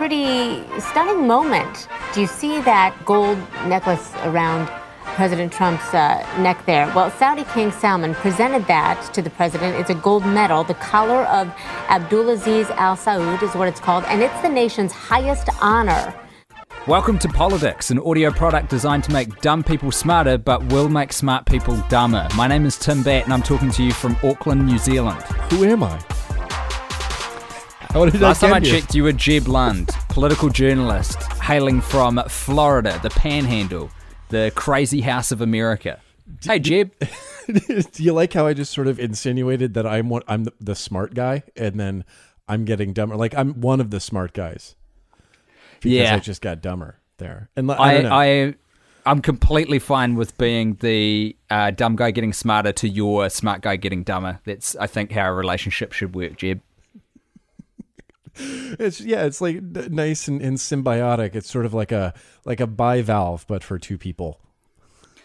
[0.00, 1.86] Pretty stunning moment.
[2.14, 3.36] Do you see that gold
[3.66, 4.66] necklace around
[5.02, 6.86] President Trump's uh, neck there?
[6.96, 9.76] Well, Saudi King Salman presented that to the president.
[9.76, 10.64] It's a gold medal.
[10.64, 11.48] The collar of
[11.88, 16.14] Abdulaziz Al Saud is what it's called, and it's the nation's highest honor.
[16.86, 21.12] Welcome to Politics, an audio product designed to make dumb people smarter, but will make
[21.12, 22.26] smart people dumber.
[22.38, 25.20] My name is Tim Batt, and I'm talking to you from Auckland, New Zealand.
[25.50, 26.00] Who am I?
[27.94, 28.80] Last I time I here?
[28.80, 33.90] checked, you were Jeb Lund, political journalist hailing from Florida, the Panhandle,
[34.28, 36.00] the crazy house of America.
[36.44, 36.92] Hey, Jeb.
[37.52, 40.74] Do you like how I just sort of insinuated that I'm one, I'm the, the
[40.76, 42.04] smart guy, and then
[42.48, 43.16] I'm getting dumber?
[43.16, 44.76] Like I'm one of the smart guys
[45.80, 46.14] because Yeah.
[46.14, 47.50] I just got dumber there.
[47.56, 48.22] And I, I.
[48.22, 48.54] I,
[49.06, 53.76] I'm completely fine with being the uh, dumb guy getting smarter to your smart guy
[53.76, 54.38] getting dumber.
[54.44, 56.60] That's, I think, how a relationship should work, Jeb.
[58.78, 61.34] It's yeah, it's like nice and, and symbiotic.
[61.34, 64.40] It's sort of like a like a bivalve, but for two people.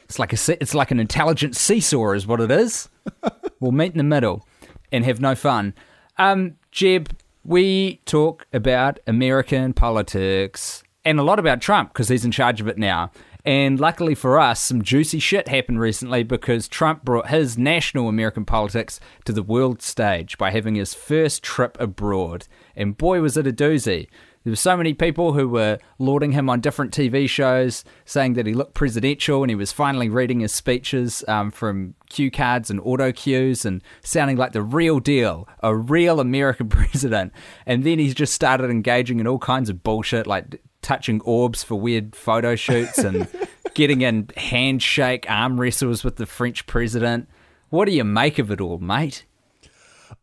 [0.03, 2.89] It's like a it's like an intelligent seesaw, is what it is.
[3.59, 4.47] we'll meet in the middle
[4.91, 5.73] and have no fun.
[6.17, 7.09] Um, Jeb,
[7.43, 12.67] we talk about American politics and a lot about Trump because he's in charge of
[12.67, 13.11] it now.
[13.45, 18.43] And luckily for us, some juicy shit happened recently because Trump brought his national American
[18.43, 22.47] politics to the world stage by having his first trip abroad.
[22.75, 24.07] And boy, was it a doozy.
[24.43, 28.45] There were so many people who were lauding him on different TV shows, saying that
[28.45, 32.79] he looked presidential and he was finally reading his speeches um, from cue cards and
[32.81, 37.33] auto cues and sounding like the real deal, a real American president.
[37.65, 41.73] And then he just started engaging in all kinds of bullshit, like touching orbs for
[41.75, 43.27] weird photo shoots and
[43.73, 47.27] getting in handshake arm wrestles with the French president.
[47.69, 49.25] What do you make of it all, mate?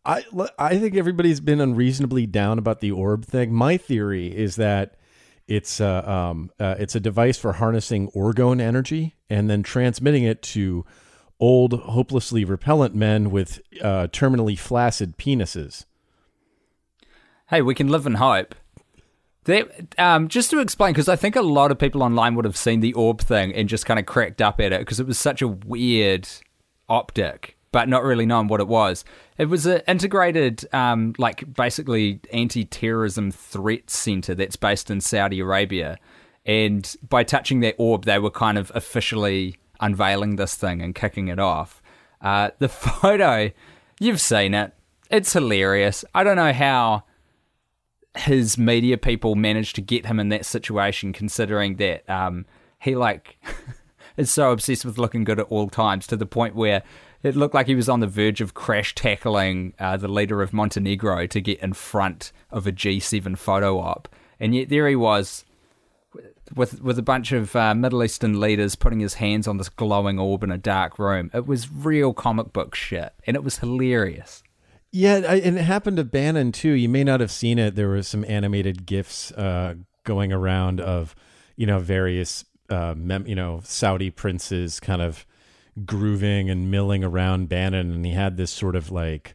[0.07, 0.25] I
[0.59, 3.53] I think everybody's been unreasonably down about the orb thing.
[3.53, 4.95] My theory is that
[5.49, 10.43] it's uh, um uh, it's a device for harnessing orgone energy and then transmitting it
[10.43, 10.87] to
[11.41, 15.87] old, hopelessly repellent men with uh, terminally flaccid penises.
[17.49, 18.55] Hey, we can live in hope.
[19.45, 22.57] That, um, just to explain, because I think a lot of people online would have
[22.57, 25.19] seen the orb thing and just kind of cracked up at it because it was
[25.19, 26.29] such a weird
[26.89, 29.05] optic, but not really knowing what it was.
[29.39, 35.99] It was an integrated, um, like basically anti-terrorism threat center that's based in Saudi Arabia,
[36.47, 41.29] and by touching that orb, they were kind of officially unveiling this thing and kicking
[41.29, 41.83] it off.
[42.21, 43.51] Uh, the photo,
[43.99, 44.73] you've seen it.
[45.11, 46.05] It's hilarious.
[46.15, 47.05] I don't know how
[48.17, 52.47] his media people managed to get him in that situation, considering that um,
[52.79, 53.39] he like
[54.17, 56.83] is so obsessed with looking good at all times to the point where
[57.23, 60.53] it looked like he was on the verge of crash tackling uh, the leader of
[60.53, 64.09] Montenegro to get in front of a G7 photo op,
[64.41, 65.45] and yet there he was
[66.55, 70.19] with with a bunch of uh, Middle Eastern leaders putting his hands on this glowing
[70.19, 71.31] orb in a dark room.
[71.33, 74.43] It was real comic book shit, and it was hilarious.
[74.93, 76.73] Yeah, I, and it happened to Bannon too.
[76.73, 77.75] You may not have seen it.
[77.75, 81.15] There were some animated gifs uh, going around of,
[81.57, 85.25] you know, various, uh, mem- you know, Saudi princes kind of
[85.87, 89.35] grooving and milling around Bannon, and he had this sort of like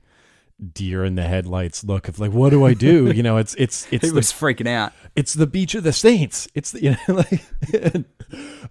[0.74, 3.12] deer in the headlights look of like, what do I do?
[3.12, 4.92] You know, it's it's it's the, was freaking out.
[5.16, 6.48] it's the beach of the saints.
[6.56, 7.44] It's the, you know like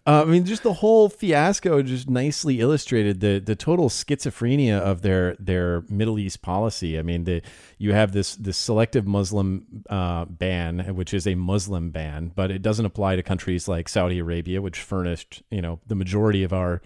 [0.07, 5.03] uh, I mean just the whole fiasco just nicely illustrated the the total schizophrenia of
[5.03, 6.99] their their Middle East policy.
[6.99, 7.43] I mean the
[7.79, 12.62] you have this this selective Muslim uh, ban which is a Muslim ban, but it
[12.62, 16.82] doesn't apply to countries like Saudi Arabia which furnished, you know, the majority of our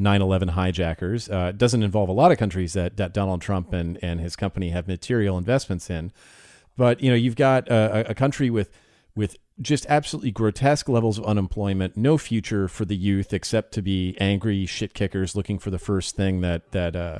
[0.00, 1.28] 9/11 hijackers.
[1.28, 4.70] Uh, doesn't involve a lot of countries that, that Donald Trump and, and his company
[4.70, 6.12] have material investments in.
[6.76, 8.70] But you know, you've got a, a country with
[9.14, 14.16] with just absolutely grotesque levels of unemployment, no future for the youth except to be
[14.18, 17.18] angry shit kickers looking for the first thing that that uh,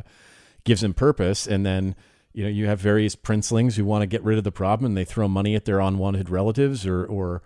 [0.65, 1.95] gives them purpose, and then.
[2.33, 4.97] You know, you have various princelings who want to get rid of the problem, and
[4.97, 7.43] they throw money at their unwanted relatives, or, or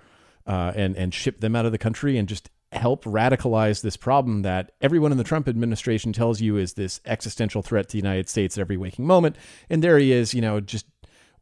[0.47, 4.43] uh, and and ship them out of the country, and just help radicalize this problem
[4.43, 8.29] that everyone in the Trump administration tells you is this existential threat to the United
[8.29, 9.37] States at every waking moment.
[9.71, 10.87] And there he is, you know, just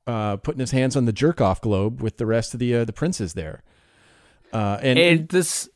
[0.06, 2.84] uh, putting his hands on the jerk off globe with the rest of the uh,
[2.84, 3.62] the princes there.
[4.52, 5.68] Uh, and, and this,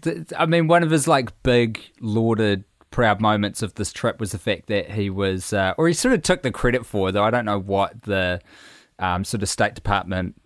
[0.00, 4.32] th- I mean, one of his like big lauded proud moments of this trip was
[4.32, 7.24] the fact that he was, uh, or he sort of took the credit for, though
[7.24, 8.40] I don't know what the
[8.98, 10.40] um, sort of State Department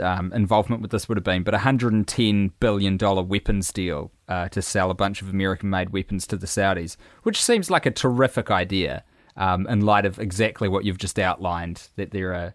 [0.00, 4.62] um, involvement with this would have been, but a $110 billion weapons deal uh, to
[4.62, 8.50] sell a bunch of American made weapons to the Saudis, which seems like a terrific
[8.50, 9.04] idea
[9.36, 12.54] um, in light of exactly what you've just outlined that they're a,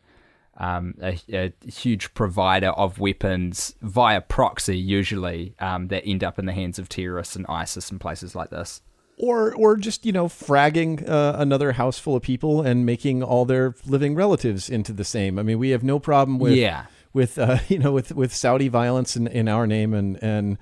[0.58, 6.46] um, a, a, huge provider of weapons via proxy, usually, um, that end up in
[6.46, 8.82] the hands of terrorists and ISIS and places like this
[9.18, 13.46] or or just you know fragging uh, another house full of people and making all
[13.46, 15.38] their living relatives into the same.
[15.38, 16.86] I mean, we have no problem with yeah.
[17.14, 20.58] With uh, you know with with Saudi violence in, in our name and and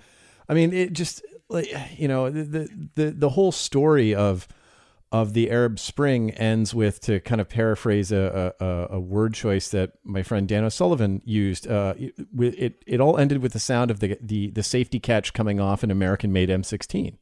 [0.48, 4.48] I mean it just like you know the the the whole story of
[5.12, 9.68] of the Arab Spring ends with to kind of paraphrase a, a, a word choice
[9.70, 11.68] that my friend Dan O'Sullivan used.
[11.68, 15.34] Uh, it, it it all ended with the sound of the the the safety catch
[15.34, 17.18] coming off an American made M16.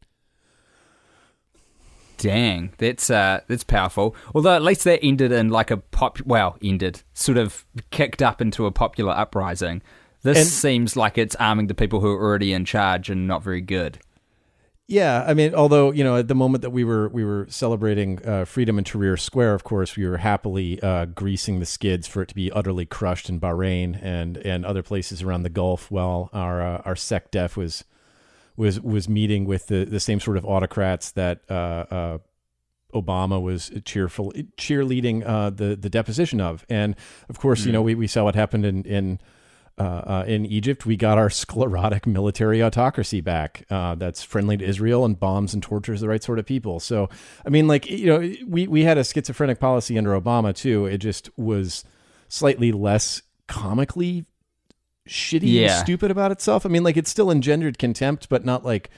[2.19, 4.13] Dang, that's uh, that's powerful.
[4.35, 6.19] Although at least that ended in like a pop.
[6.21, 9.81] Well, ended sort of kicked up into a popular uprising.
[10.21, 13.41] This and, seems like it's arming the people who are already in charge and not
[13.41, 13.99] very good.
[14.85, 18.19] Yeah, I mean, although you know, at the moment that we were we were celebrating
[18.25, 22.23] uh, freedom in Tahrir Square, of course, we were happily uh, greasing the skids for
[22.23, 26.29] it to be utterly crushed in Bahrain and and other places around the Gulf, while
[26.33, 27.85] our uh, our SecDef was
[28.59, 32.17] was was meeting with the, the same sort of autocrats that uh, uh,
[32.93, 36.95] Obama was cheerful cheerleading uh, the the deposition of, and
[37.29, 37.67] of course, mm.
[37.67, 39.19] you know, we, we saw what happened in in
[39.77, 40.85] uh, uh, in Egypt.
[40.85, 43.65] We got our sclerotic military autocracy back.
[43.69, 46.81] Uh, that's friendly to Israel and bombs and tortures the right sort of people.
[46.81, 47.09] So,
[47.45, 50.85] I mean, like you know, we we had a schizophrenic policy under Obama too.
[50.85, 51.85] It just was
[52.27, 54.25] slightly less comically
[55.09, 55.61] shitty yeah.
[55.61, 56.65] and stupid about itself.
[56.65, 58.89] I mean, like it still engendered contempt, but not like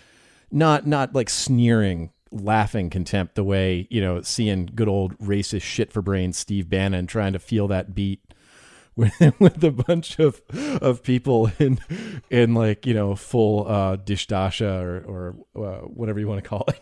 [0.51, 5.91] not not like sneering, laughing contempt the way, you know, seeing good old racist shit
[5.91, 8.21] for brains Steve Bannon trying to feel that beat
[8.95, 10.41] with, with a bunch of
[10.81, 11.79] of people in
[12.29, 16.65] in like, you know, full uh dishdasha or or uh, whatever you want to call
[16.67, 16.79] it.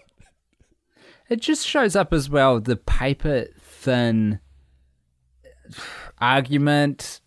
[1.30, 4.40] It just shows up as well the paper thin
[6.20, 7.22] argument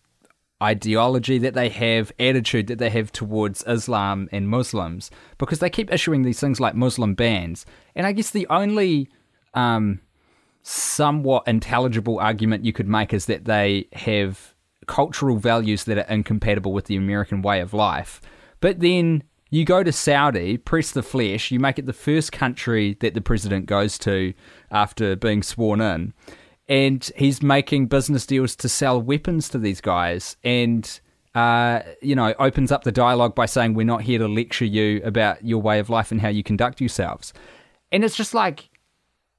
[0.61, 5.91] ideology that they have, attitude that they have towards Islam and Muslims, because they keep
[5.91, 7.65] issuing these things like Muslim bans.
[7.95, 9.09] And I guess the only
[9.53, 9.99] um,
[10.61, 14.53] somewhat intelligible argument you could make is that they have
[14.87, 18.21] cultural values that are incompatible with the American way of life.
[18.59, 22.97] But then you go to Saudi, press the flesh, you make it the first country
[23.01, 24.33] that the president goes to
[24.71, 26.13] after being sworn in
[26.67, 30.37] and he's making business deals to sell weapons to these guys.
[30.43, 30.99] And
[31.35, 35.01] uh, you know opens up the dialogue by saying we're not here to lecture you
[35.03, 37.33] about your way of life and how you conduct yourselves.
[37.91, 38.69] And it's just like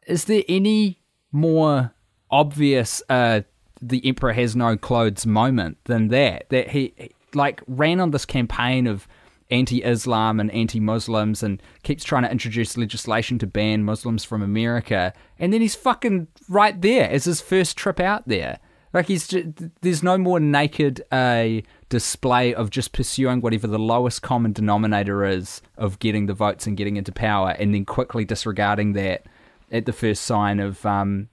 [0.06, 1.00] is there any
[1.32, 1.92] more
[2.30, 3.40] obvious uh,
[3.80, 6.48] the emperor has no clothes moment than that?
[6.50, 6.94] That he
[7.32, 9.06] like ran on this campaign of
[9.50, 15.12] anti-Islam and anti-Muslims and keeps trying to introduce legislation to ban Muslims from America.
[15.38, 18.58] And then he's fucking right there as his first trip out there.
[18.92, 19.48] Like he's just,
[19.82, 25.24] there's no more naked a uh, display of just pursuing whatever the lowest common denominator
[25.24, 29.26] is of getting the votes and getting into power, and then quickly disregarding that
[29.72, 31.28] at the first sign of um,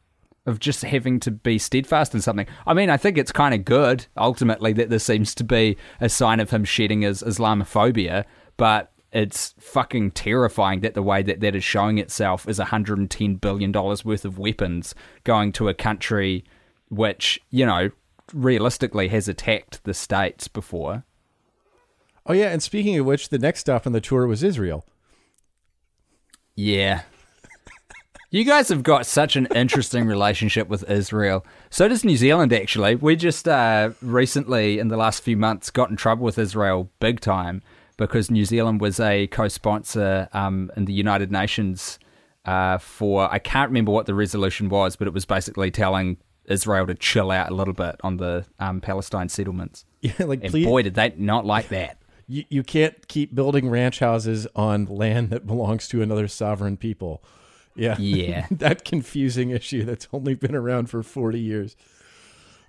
[0.45, 2.47] of just having to be steadfast in something.
[2.65, 6.09] I mean, I think it's kind of good ultimately that this seems to be a
[6.09, 8.25] sign of him shedding his Islamophobia,
[8.57, 13.71] but it's fucking terrifying that the way that that is showing itself is 110 billion
[13.71, 16.43] dollars worth of weapons going to a country
[16.89, 17.89] which, you know,
[18.33, 21.03] realistically has attacked the states before.
[22.25, 24.85] Oh yeah, and speaking of which, the next stop on the tour was Israel.
[26.55, 27.01] Yeah,
[28.31, 31.45] you guys have got such an interesting relationship with Israel.
[31.69, 32.95] So does New Zealand, actually.
[32.95, 37.19] We just uh, recently, in the last few months, got in trouble with Israel big
[37.19, 37.61] time
[37.97, 41.99] because New Zealand was a co sponsor um, in the United Nations
[42.45, 46.87] uh, for, I can't remember what the resolution was, but it was basically telling Israel
[46.87, 49.85] to chill out a little bit on the um, Palestine settlements.
[50.03, 51.99] Yeah, like, and please, boy, did they not like that.
[52.25, 57.23] You, you can't keep building ranch houses on land that belongs to another sovereign people.
[57.75, 57.97] Yeah.
[57.99, 58.47] Yeah.
[58.51, 61.75] that confusing issue that's only been around for 40 years.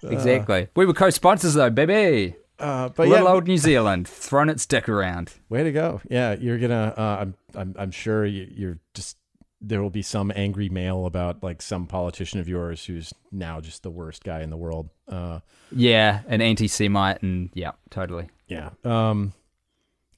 [0.02, 0.62] Exactly.
[0.64, 2.36] Uh, we were co sponsors, though, baby.
[2.58, 5.32] Uh, but Little yeah, old New Zealand throwing its dick around.
[5.48, 6.00] way to go.
[6.08, 6.94] Yeah, you're gonna.
[6.96, 9.16] Uh, I'm, I'm, I'm sure you, you're just.
[9.60, 13.84] There will be some angry mail about like some politician of yours who's now just
[13.84, 14.90] the worst guy in the world.
[15.08, 15.38] Uh,
[15.70, 18.28] Yeah, an anti-Semite, and yeah, totally.
[18.48, 18.70] yeah.
[18.84, 19.32] Um,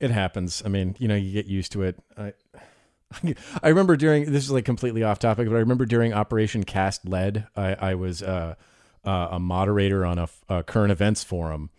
[0.01, 0.63] it happens.
[0.65, 1.99] I mean, you know, you get used to it.
[2.17, 2.33] I,
[3.63, 7.07] I remember during this is like completely off topic, but I remember during Operation Cast
[7.07, 8.55] Lead, I, I was uh,
[9.05, 11.71] uh, a moderator on a current events forum.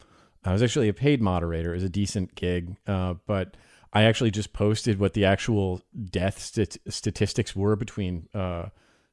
[0.43, 1.71] I was actually a paid moderator.
[1.71, 3.57] It was a decent gig, uh, but
[3.91, 8.67] I actually just posted what the actual death stat- statistics were between uh,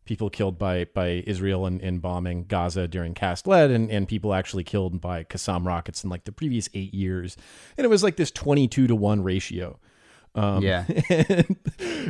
[0.04, 4.34] people killed by by Israel and, and bombing Gaza during Cast Lead and, and people
[4.34, 7.36] actually killed by Qassam rockets in like the previous eight years.
[7.78, 9.78] And it was like this 22 to 1 ratio.
[10.34, 10.84] Um, Yeah.
[11.08, 11.56] and,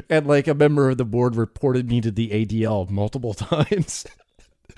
[0.08, 4.06] and like a member of the board reported me to the ADL multiple times.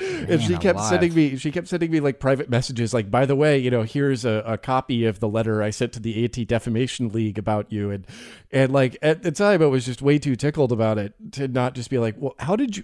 [0.00, 0.88] and she kept alive.
[0.88, 3.82] sending me she kept sending me like private messages like by the way you know
[3.82, 7.92] here's a, a copy of the letter i sent to the anti-defamation league about you
[7.92, 8.04] and
[8.50, 11.76] and like at the time i was just way too tickled about it to not
[11.76, 12.82] just be like well how did you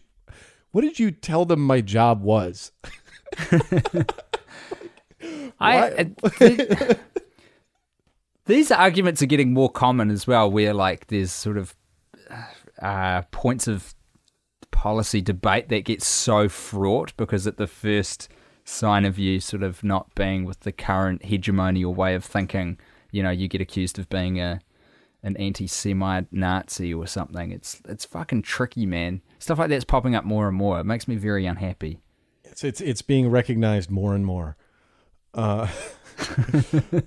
[0.70, 2.70] what did you tell them my job was
[5.60, 6.10] I,
[8.46, 11.74] these arguments are getting more common as well, where like there's sort of
[12.80, 13.94] uh, points of
[14.70, 18.28] policy debate that gets so fraught because at the first
[18.64, 22.78] sign of you sort of not being with the current hegemony or way of thinking,
[23.10, 24.60] you know, you get accused of being a
[25.22, 27.52] an anti-Semite Nazi or something.
[27.52, 29.20] It's it's fucking tricky, man.
[29.38, 30.80] Stuff like that's popping up more and more.
[30.80, 32.00] It makes me very unhappy.
[32.44, 34.56] it's it's, it's being recognized more and more
[35.34, 35.68] uh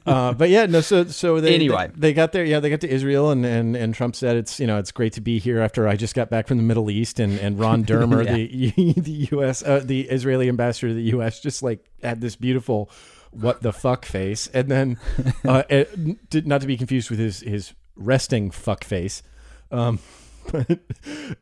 [0.05, 0.81] uh, but yeah, no.
[0.81, 1.87] So, so they Anyway.
[1.93, 2.43] they, they got there.
[2.45, 5.13] Yeah, they got to Israel, and, and and Trump said it's you know it's great
[5.13, 7.83] to be here after I just got back from the Middle East, and and Ron
[7.85, 9.63] Dermer, the the U.S.
[9.63, 11.39] Uh, the Israeli ambassador to the U.S.
[11.39, 12.89] just like had this beautiful
[13.31, 14.97] what the fuck face, and then
[15.47, 19.23] uh, it, not to be confused with his his resting fuck face.
[19.71, 19.99] Um,
[20.51, 20.79] but,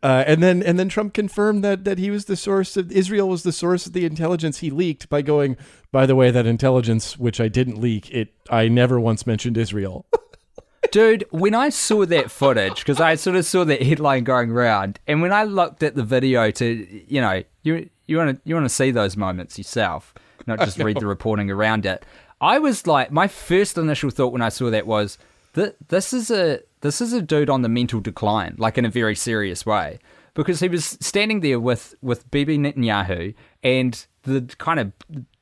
[0.04, 3.28] uh, and then and then Trump confirmed that that he was the source of Israel
[3.28, 5.58] was the source of the intelligence he leaked by going
[5.92, 10.06] by the way that intelligence which I didn't leak it I never once mentioned Israel.
[10.92, 15.00] Dude, when I saw that footage, because I sort of saw that headline going around,
[15.08, 18.56] and when I looked at the video to, you know, you you want to you
[18.56, 20.14] want to see those moments yourself,
[20.48, 22.04] not just read the reporting around it.
[22.42, 25.18] I was like, my first initial thought when I saw that was
[25.54, 28.90] that this is a this is a dude on the mental decline, like in a
[28.90, 30.00] very serious way,
[30.34, 33.34] because he was standing there with with Bibi Netanyahu,
[33.64, 34.92] and the kind of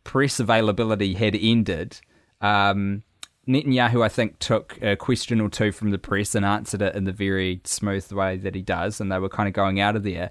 [0.04, 2.00] press availability had ended.
[2.42, 3.04] Um,
[3.48, 7.06] Netanyahu, I think, took a question or two from the press and answered it in
[7.06, 10.04] the very smooth way that he does, and they were kind of going out of
[10.04, 10.30] there.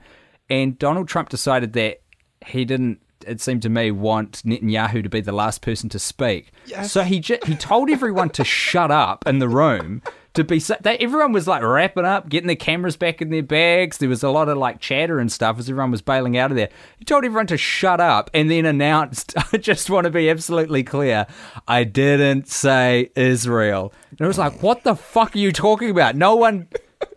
[0.49, 2.01] And Donald Trump decided that
[2.47, 3.01] he didn't.
[3.27, 6.53] It seemed to me want Netanyahu to be the last person to speak.
[6.85, 10.03] So he j- he told everyone to shut up in the room.
[10.39, 13.43] To be so, they, everyone was like wrapping up, getting their cameras back in their
[13.43, 13.99] bags.
[13.99, 16.57] There was a lot of like chatter and stuff as everyone was bailing out of
[16.57, 16.69] there.
[16.97, 20.85] He told everyone to shut up and then announced, "I just want to be absolutely
[20.85, 21.27] clear,
[21.67, 26.15] I didn't say Israel." And it was like, "What the fuck are you talking about?
[26.15, 26.69] No one,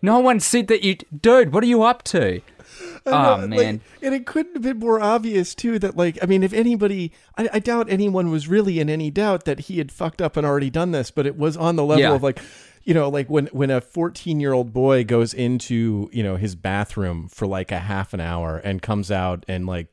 [0.02, 1.54] no one said that you, dude.
[1.54, 2.42] What are you up to?"
[3.06, 6.42] Oh Like, man, and it couldn't have been more obvious too that like I mean
[6.42, 10.22] if anybody I, I doubt anyone was really in any doubt that he had fucked
[10.24, 12.14] up and already done this, but it was on the level Yeah.
[12.16, 12.40] of like
[12.84, 16.56] you know like when when a 14 year old boy goes into you know his
[16.56, 19.88] bathroom for like a half an hour and comes out and like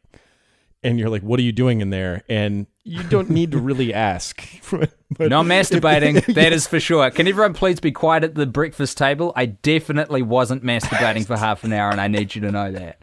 [0.83, 3.93] and you're like what are you doing in there and you don't need to really
[3.93, 4.43] ask
[5.17, 6.25] But no masturbating.
[6.35, 7.11] that is for sure.
[7.11, 9.33] Can everyone please be quiet at the breakfast table?
[9.35, 13.01] I definitely wasn't masturbating for half an hour, and I need you to know that.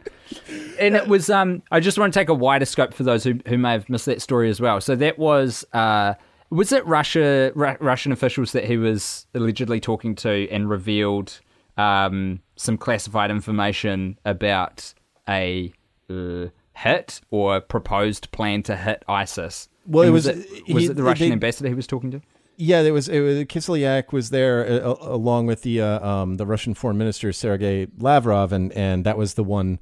[0.78, 1.30] And it was.
[1.30, 3.88] Um, I just want to take a wider scope for those who who may have
[3.88, 4.80] missed that story as well.
[4.80, 5.64] So that was.
[5.72, 6.14] Uh,
[6.50, 11.40] was it Russia Ru- Russian officials that he was allegedly talking to and revealed
[11.76, 14.94] um, some classified information about
[15.28, 15.72] a
[16.08, 19.68] uh, hit or proposed plan to hit ISIS?
[19.86, 20.36] Well, it And was- it,
[20.72, 22.20] was he- it the Russian they- ambassador he was talking to?
[22.58, 26.36] Yeah, there was, it was Kislyak was there uh, uh, along with the uh, um,
[26.36, 29.78] the Russian Foreign Minister Sergei Lavrov, and and that was the one,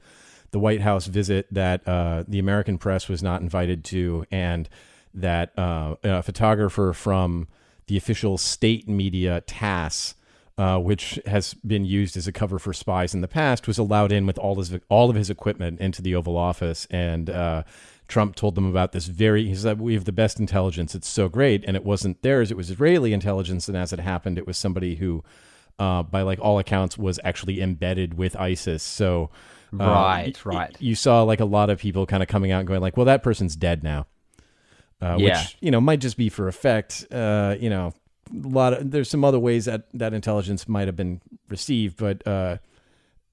[0.51, 4.69] the White House visit that uh, the American press was not invited to, and
[5.15, 7.49] that uh, a photographer from
[7.87, 10.15] the official state media TASS.
[10.57, 14.13] Uh, which has been used as a cover for spies in the past, was allowed
[14.13, 17.65] in with all his all of his equipment into the Oval Office, and uh,
[18.07, 19.47] Trump told them about this very.
[19.49, 20.95] He said, "We have the best intelligence.
[20.95, 23.67] It's so great." And it wasn't theirs; it was Israeli intelligence.
[23.67, 25.25] And as it happened, it was somebody who,
[25.79, 28.83] uh, by like all accounts, was actually embedded with ISIS.
[28.83, 29.31] So,
[29.73, 30.77] uh, Right, right.
[30.79, 33.07] You saw like a lot of people kind of coming out and going like, "Well,
[33.07, 34.07] that person's dead now."
[35.03, 35.41] Uh, Yeah.
[35.41, 37.07] which you know might just be for effect.
[37.11, 37.93] Uh, you know,
[38.31, 42.27] a lot of there's some other ways that that intelligence might have been received, but
[42.27, 42.59] uh,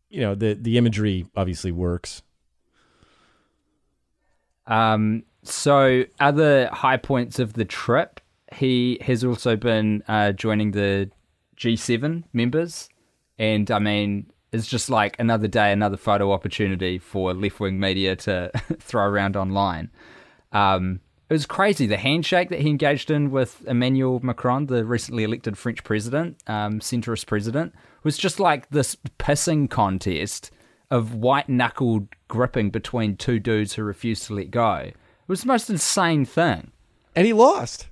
[0.10, 2.22] you know the the imagery obviously works.
[4.68, 8.20] Um, so, other high points of the trip,
[8.54, 11.10] he has also been uh, joining the
[11.58, 12.88] G7 members.
[13.40, 18.16] And I mean, it's just like another day, another photo opportunity for left wing media
[18.18, 19.90] to throw around online.
[20.52, 21.00] Um,
[21.32, 21.88] it was crazy.
[21.88, 26.82] The handshake that he engaged in with Emmanuel Macron, the recently elected French president, um,
[26.82, 27.74] centrist president,
[28.04, 30.52] was just like this pissing contest
[30.90, 34.76] of white knuckled gripping between two dudes who refused to let go.
[34.76, 34.96] It
[35.30, 36.72] was the most insane thing.
[37.16, 37.88] and he lost.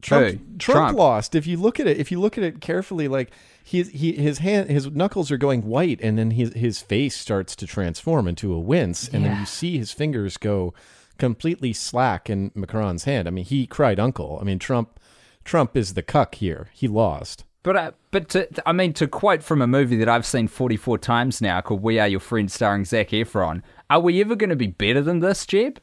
[0.00, 0.32] Trump, Who?
[0.32, 0.98] Trump, Trump.
[0.98, 1.34] lost.
[1.34, 3.30] If you look at it, if you look at it carefully, like
[3.62, 7.54] his he his hand his knuckles are going white, and then his his face starts
[7.56, 10.72] to transform into a wince, and then you see his fingers go
[11.20, 13.28] completely slack in Macron's hand.
[13.28, 14.38] I mean, he cried uncle.
[14.40, 14.98] I mean, Trump
[15.44, 16.68] Trump is the cuck here.
[16.72, 17.44] He lost.
[17.62, 20.98] But uh, but to, I mean to quote from a movie that I've seen 44
[20.98, 24.56] times now called We Are Your Friends starring Zac Efron, are we ever going to
[24.56, 25.80] be better than this, Jeb?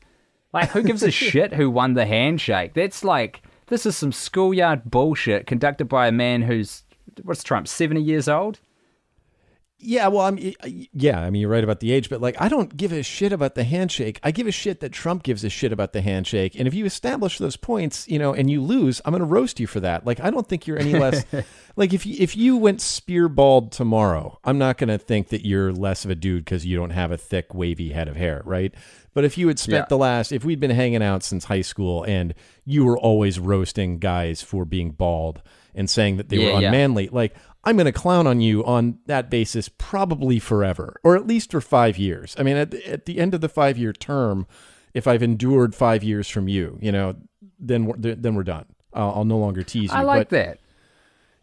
[0.51, 2.73] Like who gives a shit who won the handshake?
[2.73, 6.83] That's like this is some schoolyard bullshit conducted by a man who's
[7.23, 8.59] what's Trump 70 years old?
[9.79, 10.39] Yeah, well, I'm
[10.91, 13.31] yeah, I mean you're right about the age, but like I don't give a shit
[13.31, 14.19] about the handshake.
[14.23, 16.55] I give a shit that Trump gives a shit about the handshake.
[16.57, 19.59] And if you establish those points, you know, and you lose, I'm going to roast
[19.59, 20.03] you for that.
[20.03, 21.23] Like I don't think you're any less
[21.75, 25.45] like if you, if you went spear bald tomorrow, I'm not going to think that
[25.45, 28.41] you're less of a dude cuz you don't have a thick wavy head of hair,
[28.45, 28.73] right?
[29.13, 29.89] But if you had spent Yeah.
[29.89, 32.33] the last if we'd been hanging out since high school and
[32.65, 35.43] you were always roasting guys for being bald
[35.75, 36.67] and saying that they Yeah, were yeah.
[36.69, 37.35] unmanly, like
[37.67, 41.59] I'm going to clown on you on that basis probably forever, or at least for
[41.59, 42.33] five years.
[42.39, 44.47] I mean, at the, at the end of the five year term,
[44.93, 47.15] if I've endured five years from you, you know,
[47.59, 48.65] then we're, then we're done.
[48.93, 49.97] I'll, I'll no longer tease you.
[49.97, 50.59] I like but, that.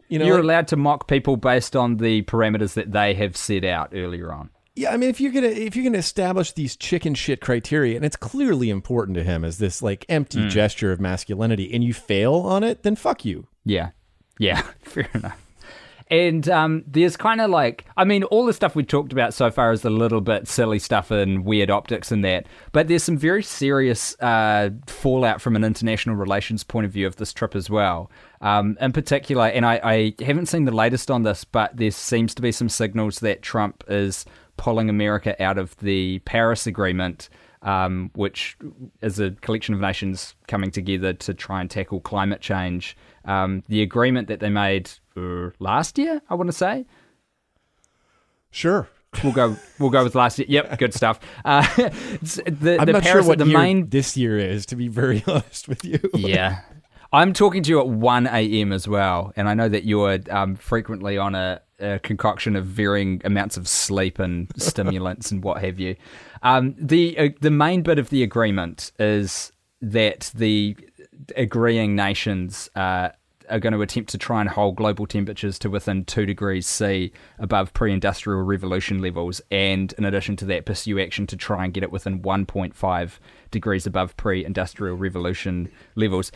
[0.09, 3.37] You know, You're like- allowed to mock people based on the parameters that they have
[3.37, 4.49] set out earlier on.
[4.75, 8.03] Yeah, I mean, if you're gonna if you're gonna establish these chicken shit criteria, and
[8.03, 10.49] it's clearly important to him as this like empty Hmm.
[10.49, 13.47] gesture of masculinity, and you fail on it, then fuck you.
[13.63, 13.91] Yeah.
[14.37, 15.39] Yeah, fair enough.
[16.07, 19.49] And um, there's kind of like, I mean, all the stuff we talked about so
[19.49, 23.17] far is a little bit silly stuff and weird optics and that, but there's some
[23.17, 27.69] very serious uh, fallout from an international relations point of view of this trip as
[27.69, 28.11] well.
[28.41, 32.35] Um, in particular, and I, I haven't seen the latest on this, but there seems
[32.35, 34.25] to be some signals that Trump is
[34.57, 37.29] pulling America out of the Paris Agreement
[37.65, 38.57] um, which
[39.01, 42.95] is a collection of nations coming together to try and tackle climate change.
[43.25, 46.85] Um, the agreement that they made uh, last year, I want to say.
[48.51, 48.87] Sure.
[49.23, 49.55] We'll go.
[49.79, 50.45] We'll go with last year.
[50.49, 51.19] Yep, good stuff.
[51.45, 53.89] Uh, the I'm the not Paris, sure what the year main.
[53.89, 55.99] this year is, to be very honest with you.
[56.13, 56.61] Yeah,
[57.13, 58.73] I'm talking to you at one a.m.
[58.73, 63.21] as well, and I know that you're um, frequently on a, a concoction of varying
[63.23, 65.95] amounts of sleep and stimulants and what have you.
[66.43, 69.51] Um, the uh, the main bit of the agreement is
[69.81, 70.75] that the
[71.37, 73.09] agreeing nations uh,
[73.49, 77.11] are going to attempt to try and hold global temperatures to within two degrees C
[77.39, 81.83] above pre-industrial revolution levels, and in addition to that, pursue action to try and get
[81.83, 83.11] it within 1.5
[83.51, 86.31] degrees above pre-industrial revolution levels.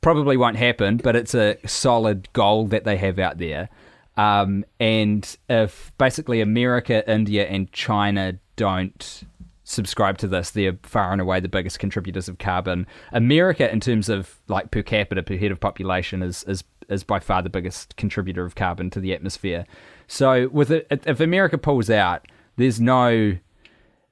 [0.00, 3.68] Probably won't happen, but it's a solid goal that they have out there.
[4.16, 9.24] Um, and if basically America, India, and China don't
[9.72, 12.86] subscribe to this, they're far and away the biggest contributors of carbon.
[13.12, 17.18] America, in terms of like per capita per head of population, is is is by
[17.18, 19.66] far the biggest contributor of carbon to the atmosphere.
[20.06, 23.36] So, with it, if America pulls out, there's no.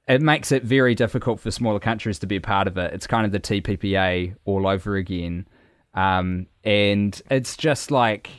[0.07, 2.93] It makes it very difficult for smaller countries to be a part of it.
[2.93, 5.47] It's kind of the TPPA all over again,
[5.93, 8.29] um, and it's just like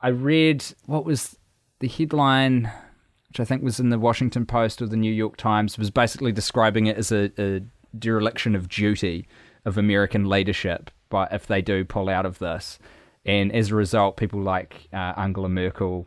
[0.00, 1.36] I read what was
[1.80, 2.70] the headline,
[3.32, 6.32] which I think was in the Washington Post or the New York Times, was basically
[6.32, 7.62] describing it as a, a
[7.98, 9.26] dereliction of duty
[9.64, 12.78] of American leadership, but if they do pull out of this,
[13.24, 16.06] and as a result, people like uh, Angela Merkel,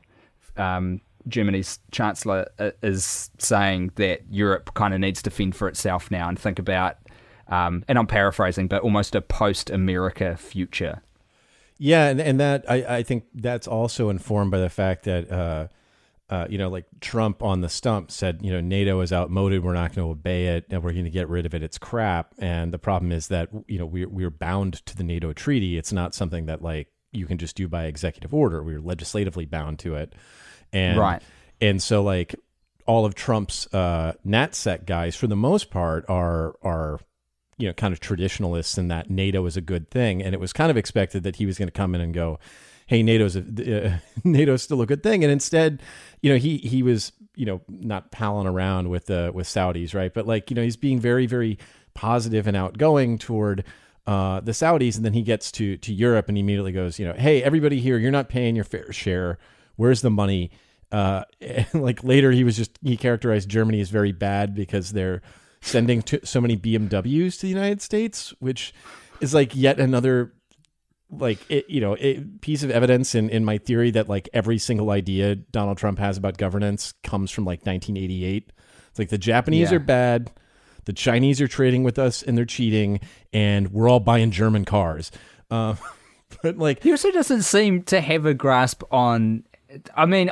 [0.56, 6.12] um, Germany's chancellor, uh, is saying that Europe kind of needs to fend for itself
[6.12, 6.98] now and think about.
[7.48, 11.02] Um, and I'm paraphrasing, but almost a post-America future.
[11.80, 15.68] Yeah, and, and that I, I think that's also informed by the fact that uh,
[16.30, 19.64] uh, you know, like Trump on the stump said, you know, NATO is outmoded.
[19.64, 21.62] We're not going to obey it, and we're going to get rid of it.
[21.62, 22.34] It's crap.
[22.40, 25.78] And the problem is that you know we're we're bound to the NATO treaty.
[25.78, 28.64] It's not something that like you can just do by executive order.
[28.64, 30.14] We're legislatively bound to it.
[30.74, 31.22] And Right.
[31.62, 32.36] and so like
[32.88, 37.00] all of Trump's uh, NatSec guys, for the most part, are are
[37.58, 40.54] you know kind of traditionalists in that NATO is a good thing, and it was
[40.54, 42.40] kind of expected that he was going to come in and go,
[42.86, 45.82] "Hey, NATO's uh, NATO's still a good thing," and instead,
[46.22, 50.14] you know, he he was you know not palling around with uh, with Saudis, right?
[50.14, 51.58] But like you know, he's being very very
[51.94, 53.64] positive and outgoing toward.
[54.08, 57.08] Uh, the Saudis, and then he gets to to Europe, and he immediately goes, you
[57.08, 59.40] know, hey, everybody here, you're not paying your fair share.
[59.78, 60.52] Where's the money?
[60.92, 61.24] Uh,
[61.74, 65.24] like later, he was just he characterized Germany as very bad because they're
[65.62, 68.74] sending to, so many BMWs to the United States, which
[69.20, 70.34] is like yet another
[71.12, 74.58] like it, you know a piece of evidence in, in my theory that like every
[74.58, 78.52] single idea Donald Trump has about governance comes from like 1988.
[78.90, 79.78] It's like the Japanese yeah.
[79.78, 80.32] are bad,
[80.86, 83.00] the Chinese are trading with us and they're cheating,
[83.34, 85.12] and we're all buying German cars.
[85.52, 85.76] Uh,
[86.42, 89.44] but like he also doesn't seem to have a grasp on.
[89.96, 90.32] I mean,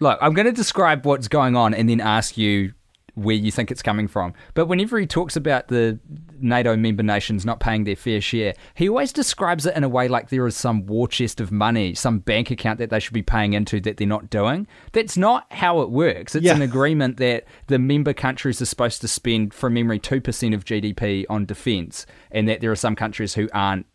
[0.00, 2.72] look, I'm going to describe what's going on and then ask you
[3.14, 4.32] where you think it's coming from.
[4.54, 5.98] But whenever he talks about the
[6.40, 10.08] NATO member nations not paying their fair share, he always describes it in a way
[10.08, 13.22] like there is some war chest of money, some bank account that they should be
[13.22, 14.66] paying into that they're not doing.
[14.92, 16.34] That's not how it works.
[16.34, 16.54] It's yeah.
[16.54, 21.26] an agreement that the member countries are supposed to spend, from memory, 2% of GDP
[21.28, 23.86] on defense, and that there are some countries who aren't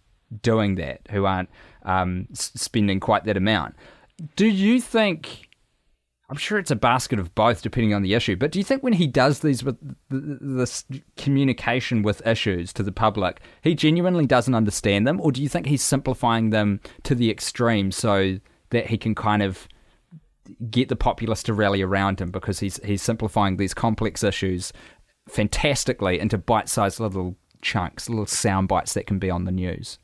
[0.42, 1.50] doing that, who aren't
[1.84, 3.76] um, spending quite that amount.
[4.36, 5.47] Do you think
[6.30, 8.36] I'm sure it's a basket of both, depending on the issue.
[8.36, 9.78] But do you think when he does these with
[10.10, 10.84] this
[11.16, 15.68] communication with issues to the public, he genuinely doesn't understand them, or do you think
[15.68, 18.40] he's simplifying them to the extreme so
[18.72, 19.70] that he can kind of
[20.70, 24.74] get the populace to rally around him because he's he's simplifying these complex issues
[25.30, 29.98] fantastically into bite-sized little chunks, little sound bites that can be on the news?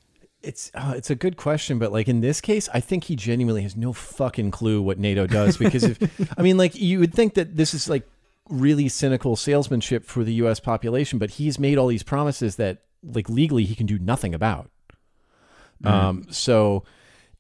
[0.44, 3.62] It's uh, it's a good question, but like in this case, I think he genuinely
[3.62, 7.36] has no fucking clue what NATO does because if I mean, like you would think
[7.36, 8.08] that this is like
[8.50, 10.60] really cynical salesmanship for the U.S.
[10.60, 14.70] population, but he's made all these promises that like legally he can do nothing about.
[15.82, 15.90] Mm.
[15.90, 16.84] Um, so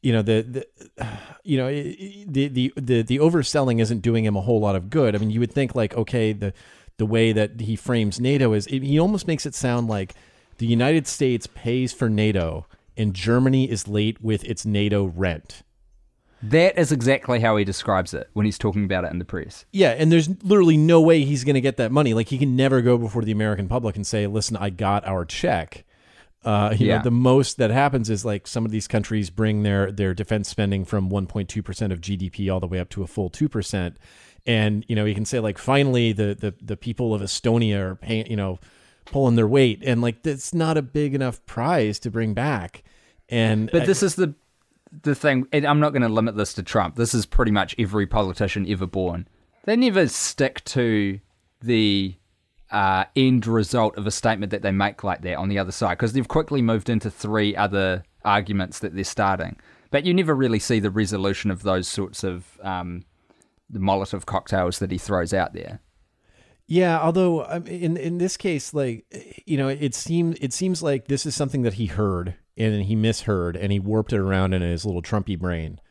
[0.02, 1.08] you know the, the
[1.44, 5.16] you know the, the the the overselling isn't doing him a whole lot of good.
[5.16, 6.54] I mean, you would think like okay, the
[6.98, 10.14] the way that he frames NATO is he almost makes it sound like
[10.58, 12.66] the United States pays for NATO
[12.98, 15.64] and Germany is late with its NATO rent.
[16.44, 19.66] That is exactly how he describes it when he's talking about it in the press.
[19.72, 22.14] Yeah, and there's literally no way he's going to get that money.
[22.14, 25.24] Like he can never go before the American public and say, "Listen, I got our
[25.24, 25.86] check."
[26.44, 26.98] Uh, you yeah.
[26.98, 30.50] know, the most that happens is like some of these countries bring their their defense
[30.50, 33.96] spending from 1.2 percent of GDP all the way up to a full two percent,
[34.46, 37.96] and you know, you can say like, finally, the the the people of Estonia are
[37.96, 38.60] paying, you know,
[39.06, 42.84] pulling their weight, and like that's not a big enough prize to bring back.
[43.30, 44.36] And but I, this is the
[45.02, 45.48] the thing.
[45.54, 46.96] I'm not going to limit this to Trump.
[46.96, 49.28] This is pretty much every politician ever born.
[49.66, 51.20] They never stick to
[51.62, 52.16] the
[52.70, 55.98] uh, end result of a statement that they make like that on the other side
[55.98, 59.58] because they've quickly moved into three other arguments that they're starting.
[59.92, 63.06] But you never really see the resolution of those sorts of um,
[63.70, 65.80] the Molotov cocktails that he throws out there.
[66.68, 69.06] Yeah, although in in this case, like
[69.46, 72.96] you know, it seems it seems like this is something that he heard and he
[72.96, 75.82] misheard and he warped it around in his little Trumpy brain,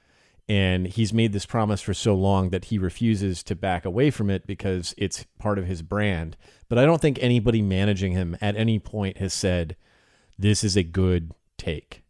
[0.48, 4.30] and he's made this promise for so long that he refuses to back away from
[4.30, 6.36] it because it's part of his brand.
[6.68, 9.76] But I don't think anybody managing him at any point has said
[10.38, 12.02] this is a good take.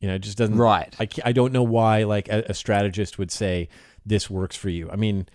[0.00, 0.58] You know, it just doesn't.
[0.58, 0.94] Right.
[0.98, 3.68] I I don't know why like a, a strategist would say
[4.04, 4.90] this works for you.
[4.90, 5.28] I mean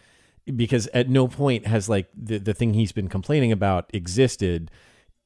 [0.45, 4.71] because at no point has like the, the thing he's been complaining about existed.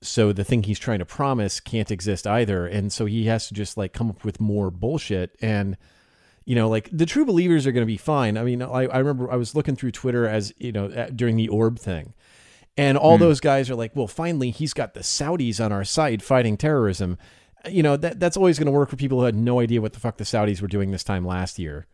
[0.01, 2.67] So the thing he's trying to promise can't exist either.
[2.67, 5.36] And so he has to just like come up with more bullshit.
[5.41, 5.78] And
[6.43, 8.38] you know like the true believers are going to be fine.
[8.38, 11.47] I mean I, I remember i was looking through twitter as you know during the
[11.47, 12.13] orb thing.
[12.78, 13.21] And all mm.
[13.21, 17.17] those guys are like well finally he's got the saudis on our side fighting terrorism.
[17.67, 19.93] You know that that's always going to work for people who had no idea what
[19.93, 21.88] the fuck the saudis were doing this time last year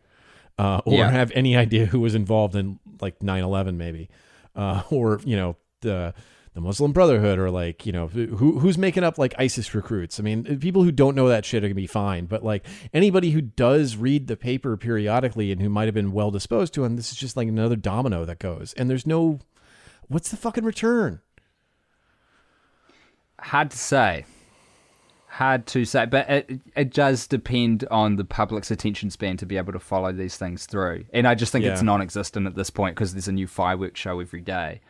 [0.58, 1.10] uh, or yeah.
[1.10, 4.08] have any idea who was involved in like 9-11 maybe
[4.54, 6.14] uh, or you know the
[6.54, 10.20] the Muslim Brotherhood or like you know who who's making up like ISIS recruits.
[10.20, 13.30] I mean, people who don't know that shit are gonna be fine, but like anybody
[13.30, 16.96] who does read the paper periodically and who might have been well disposed to him,
[16.96, 18.74] this is just like another domino that goes.
[18.74, 19.40] And there's no,
[20.08, 21.20] what's the fucking return?
[23.40, 24.26] Hard to say
[25.32, 29.56] hard to say, but it it does depend on the public's attention span to be
[29.56, 31.04] able to follow these things through.
[31.12, 31.72] And I just think yeah.
[31.72, 34.80] it's non-existent at this point because there's a new fireworks show every day.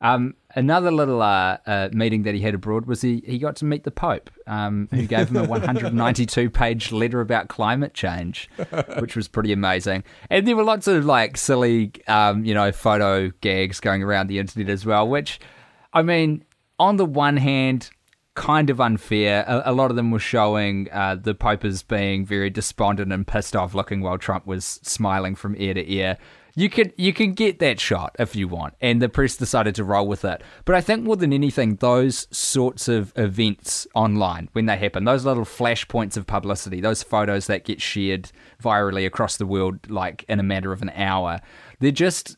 [0.00, 3.64] Um, another little uh, uh, meeting that he had abroad was he, he got to
[3.64, 8.50] meet the Pope, um, who gave him a 192 page letter about climate change,
[8.98, 10.02] which was pretty amazing.
[10.28, 14.40] And there were lots of like silly, um, you know, photo gags going around the
[14.40, 15.38] internet as well, which,
[15.92, 16.44] I mean,
[16.80, 17.90] on the one hand,
[18.34, 19.44] kind of unfair.
[19.46, 23.26] A, a lot of them were showing uh, the Pope as being very despondent and
[23.26, 26.18] pissed off looking while Trump was smiling from ear to ear.
[26.54, 29.84] You can you can get that shot if you want, and the press decided to
[29.84, 30.42] roll with it.
[30.66, 35.24] But I think more than anything, those sorts of events online when they happen, those
[35.24, 38.30] little flashpoints of publicity, those photos that get shared
[38.62, 41.40] virally across the world like in a matter of an hour,
[41.80, 42.36] they're just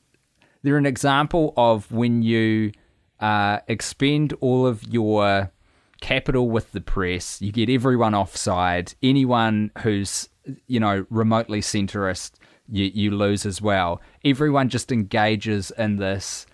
[0.63, 2.71] they're an example of when you
[3.19, 5.51] uh, expend all of your
[6.05, 8.93] capital with the press, you get everyone offside.
[9.03, 10.29] Anyone who's
[10.67, 12.33] you know remotely centrist
[12.69, 14.03] you, you lose as well.
[14.23, 16.45] Everyone just engages in this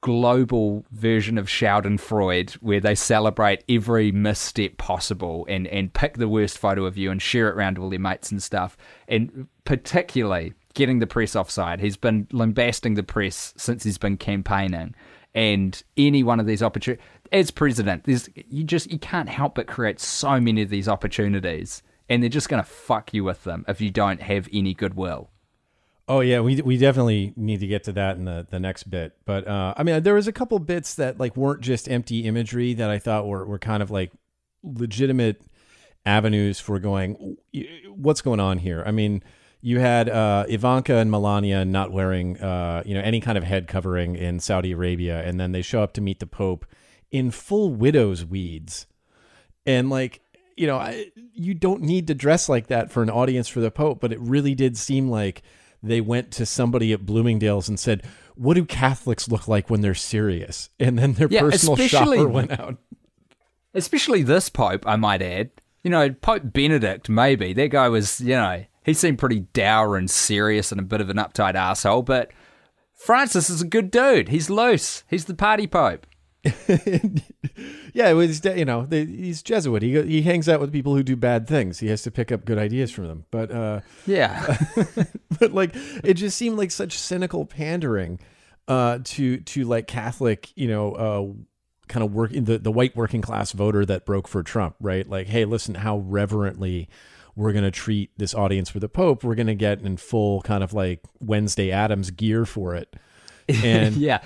[0.00, 6.58] global version of Schadenfreude where they celebrate every misstep possible and, and pick the worst
[6.58, 8.76] photo of you and share it around to all their mates and stuff.
[9.06, 11.80] And particularly getting the press offside.
[11.80, 14.94] He's been lambasting the press since he's been campaigning.
[15.34, 19.66] And any one of these opportunities, as president, there's you just you can't help but
[19.66, 23.64] create so many of these opportunities and they're just going to fuck you with them
[23.68, 25.30] if you don't have any goodwill.
[26.08, 29.16] Oh yeah, we we definitely need to get to that in the, the next bit.
[29.24, 32.74] But uh, I mean, there was a couple bits that like weren't just empty imagery
[32.74, 34.12] that I thought were were kind of like
[34.62, 35.42] legitimate
[36.04, 37.36] avenues for going.
[37.88, 38.84] What's going on here?
[38.86, 39.20] I mean,
[39.60, 43.66] you had uh, Ivanka and Melania not wearing uh, you know any kind of head
[43.66, 46.66] covering in Saudi Arabia, and then they show up to meet the Pope
[47.10, 48.86] in full widow's weeds,
[49.64, 50.20] and like
[50.56, 53.70] you know, I, you don't need to dress like that for an audience for the
[53.70, 55.42] Pope, but it really did seem like
[55.82, 58.02] they went to somebody at Bloomingdale's and said,
[58.34, 62.58] "What do Catholics look like when they're serious?" And then their Yeah, personal shopper went
[62.58, 62.78] out.
[63.74, 65.50] Especially this Pope, I might add.
[65.82, 67.52] You know, Pope Benedict, maybe.
[67.52, 71.10] That guy was, you know, he seemed pretty dour and serious and a bit of
[71.10, 72.30] an uptight asshole, but
[72.94, 74.30] Francis is a good dude.
[74.30, 75.04] He's loose.
[75.08, 76.06] He's the party Pope.
[77.96, 79.82] Yeah, it was you know they, he's Jesuit.
[79.82, 81.78] He he hangs out with people who do bad things.
[81.78, 83.24] He has to pick up good ideas from them.
[83.30, 84.58] But uh, Yeah.
[85.40, 85.70] but like
[86.04, 88.20] it just seemed like such cynical pandering
[88.68, 91.42] uh, to to like Catholic, you know, uh,
[91.88, 95.08] kind of work the the white working class voter that broke for Trump, right?
[95.08, 96.90] Like, hey, listen, how reverently
[97.34, 99.24] we're gonna treat this audience for the Pope.
[99.24, 102.94] We're gonna get in full kind of like Wednesday Addams gear for it,
[103.48, 104.20] and yeah.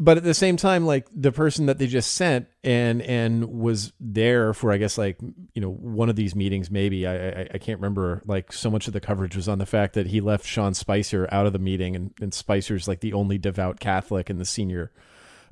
[0.00, 3.92] But at the same time like the person that they just sent and and was
[3.98, 5.18] there for i guess like
[5.54, 8.86] you know one of these meetings maybe i i, I can't remember like so much
[8.86, 11.58] of the coverage was on the fact that he left sean spicer out of the
[11.58, 14.92] meeting and, and spicer's like the only devout catholic and the senior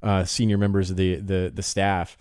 [0.02, 2.16] uh senior members of the the the staff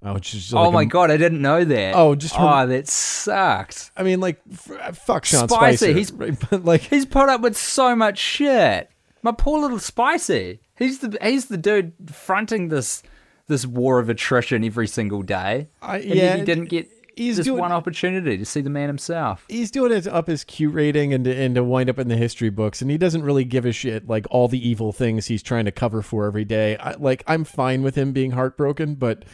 [0.00, 1.96] uh, which is oh my a- god, I didn't know that.
[1.96, 3.90] Oh, just from- oh, that sucked.
[3.96, 7.96] i mean like f- fuck sean Spicy, spicer he's- like He's put up with so
[7.96, 8.90] much shit.
[9.22, 10.60] My poor little Spicy.
[10.78, 13.02] He's the he's the dude fronting this
[13.46, 15.68] this war of attrition every single day.
[15.82, 19.44] I- yeah, he didn't get he's this doing- one opportunity to see the man himself.
[19.48, 22.16] he's doing it up his Q rating and to, and to wind up in the
[22.16, 25.42] history books, and he doesn't really give a shit like all the evil things he's
[25.42, 26.76] trying to cover for every day.
[26.76, 29.24] I, like I'm fine with him being heartbroken, but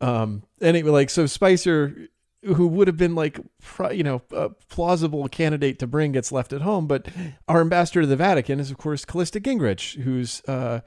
[0.00, 2.08] um, anyway, like so Spicer,
[2.54, 3.40] who would have been like
[3.92, 6.86] you know a plausible candidate to bring, gets left at home.
[6.86, 7.08] But
[7.48, 10.80] our ambassador to the Vatican is of course Callista Gingrich, whose uh,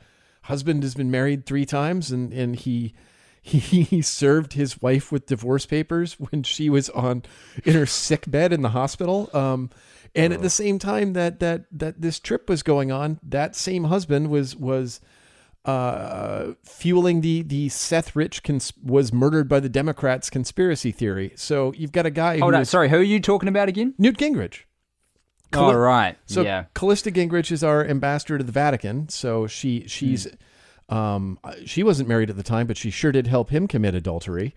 [0.43, 2.93] husband has been married three times, and and he.
[3.41, 7.23] He, he served his wife with divorce papers when she was on
[7.63, 9.29] in her sick bed in the hospital.
[9.33, 9.69] Um,
[10.13, 13.85] and at the same time that that that this trip was going on, that same
[13.85, 14.99] husband was was
[15.65, 21.33] uh, fueling the the Seth Rich cons- was murdered by the Democrats conspiracy theory.
[21.35, 23.67] So you've got a guy Hold who on, is sorry, who are you talking about
[23.69, 23.93] again?
[23.97, 24.61] Newt Gingrich.
[25.53, 26.17] oh, right.
[26.27, 26.65] So yeah.
[26.73, 29.09] Callista Gingrich is our ambassador to the Vatican.
[29.09, 30.27] So she she's
[30.87, 34.55] um she wasn't married at the time, but she sure did help him commit adultery.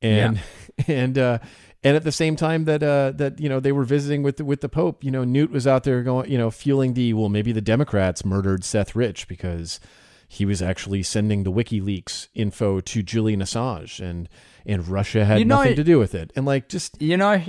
[0.00, 0.40] And
[0.88, 1.38] and uh
[1.82, 4.44] and at the same time that uh that you know they were visiting with the,
[4.44, 7.28] with the Pope, you know Newt was out there going, you know, fueling the well
[7.28, 9.80] maybe the Democrats murdered Seth Rich because
[10.28, 14.28] he was actually sending the WikiLeaks info to Julian Assange and
[14.66, 16.32] and Russia had You know- nothing to do with it.
[16.36, 17.42] And like just You know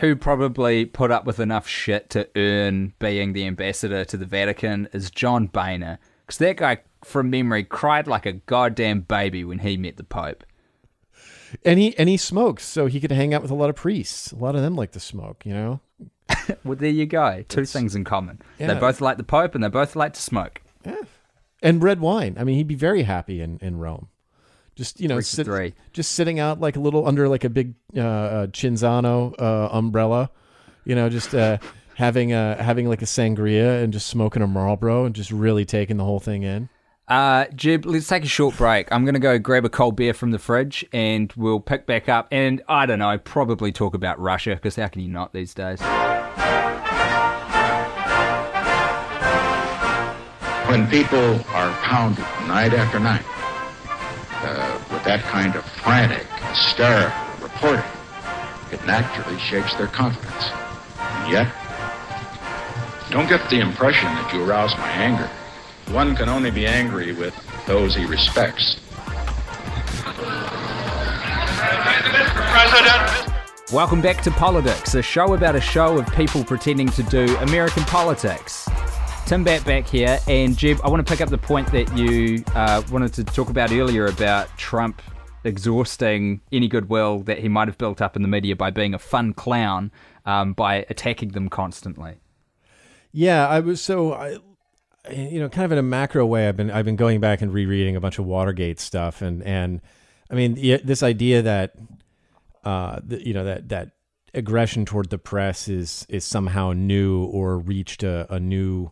[0.00, 4.88] who probably put up with enough shit to earn being the ambassador to the Vatican
[4.92, 5.98] is John Boehner.
[6.26, 10.42] Because that guy, from memory, cried like a goddamn baby when he met the Pope.
[11.64, 14.32] and he and he smokes, so he could hang out with a lot of priests.
[14.32, 15.80] A lot of them like to smoke, you know.
[16.64, 17.44] Well, there you go.
[17.48, 18.40] Two things in common.
[18.58, 18.72] Yeah.
[18.74, 20.60] They both like the Pope and they both like to smoke.
[21.64, 22.36] And red wine.
[22.38, 24.08] I mean, he'd be very happy in, in Rome.
[24.76, 28.00] Just you know, sit- just sitting out like a little under like a big uh,
[28.00, 30.30] uh, Cinzano uh, umbrella,
[30.84, 31.58] you know, just uh,
[31.94, 35.96] having uh, having like a sangria and just smoking a Marlboro and just really taking
[35.96, 36.68] the whole thing in.
[37.06, 38.90] Uh, Jeb, let's take a short break.
[38.90, 42.08] I'm going to go grab a cold beer from the fridge and we'll pick back
[42.08, 42.28] up.
[42.30, 45.80] And I don't know, probably talk about Russia because how can you not these days?
[50.74, 53.22] When people are pounded night after night
[54.42, 57.84] uh, with that kind of frantic, hysterical reporting,
[58.72, 60.50] it naturally shakes their confidence.
[60.98, 61.54] And yet,
[63.08, 65.30] don't get the impression that you arouse my anger.
[65.94, 67.36] One can only be angry with
[67.68, 68.80] those he respects.
[73.72, 77.84] Welcome back to Politics, a show about a show of people pretending to do American
[77.84, 78.68] politics.
[79.26, 82.44] Tim Batt back here, and Jeb, I want to pick up the point that you
[82.54, 85.00] uh, wanted to talk about earlier about Trump
[85.44, 88.98] exhausting any goodwill that he might have built up in the media by being a
[88.98, 89.90] fun clown
[90.26, 92.16] um, by attacking them constantly.
[93.12, 94.38] Yeah, I was so I,
[95.10, 96.46] you know, kind of in a macro way.
[96.46, 99.80] I've been I've been going back and rereading a bunch of Watergate stuff, and and
[100.30, 101.76] I mean this idea that
[102.62, 103.92] uh, you know that that
[104.34, 108.90] aggression toward the press is is somehow new or reached a, a new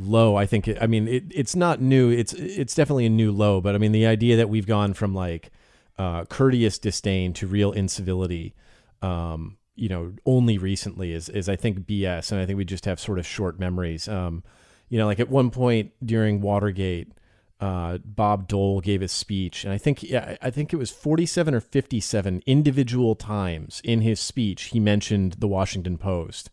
[0.00, 0.36] low.
[0.36, 0.68] I think.
[0.80, 2.10] I mean, it, it's not new.
[2.10, 3.60] It's it's definitely a new low.
[3.60, 5.50] But I mean, the idea that we've gone from like
[5.98, 8.54] uh, courteous disdain to real incivility,
[9.02, 12.84] um, you know, only recently is is I think BS, and I think we just
[12.86, 14.08] have sort of short memories.
[14.08, 14.42] Um,
[14.88, 17.12] you know, like at one point during Watergate.
[17.60, 21.54] Uh, Bob Dole gave a speech, and I think yeah, I think it was forty-seven
[21.54, 26.48] or fifty-seven individual times in his speech he mentioned the Washington Post,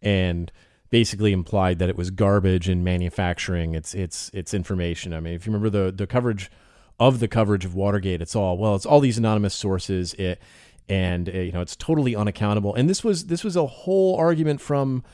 [0.00, 0.52] and
[0.96, 5.12] basically implied that it was garbage in manufacturing its its its information.
[5.12, 6.50] I mean, if you remember the the coverage
[6.98, 10.14] of the coverage of Watergate, it's all well, it's all these anonymous sources.
[10.14, 10.40] It
[10.88, 12.74] and uh, you know it's totally unaccountable.
[12.74, 15.04] And this was this was a whole argument from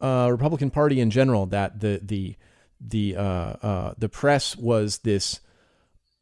[0.00, 2.36] uh, Republican Party in general that the the
[2.80, 5.40] the uh, uh, the press was this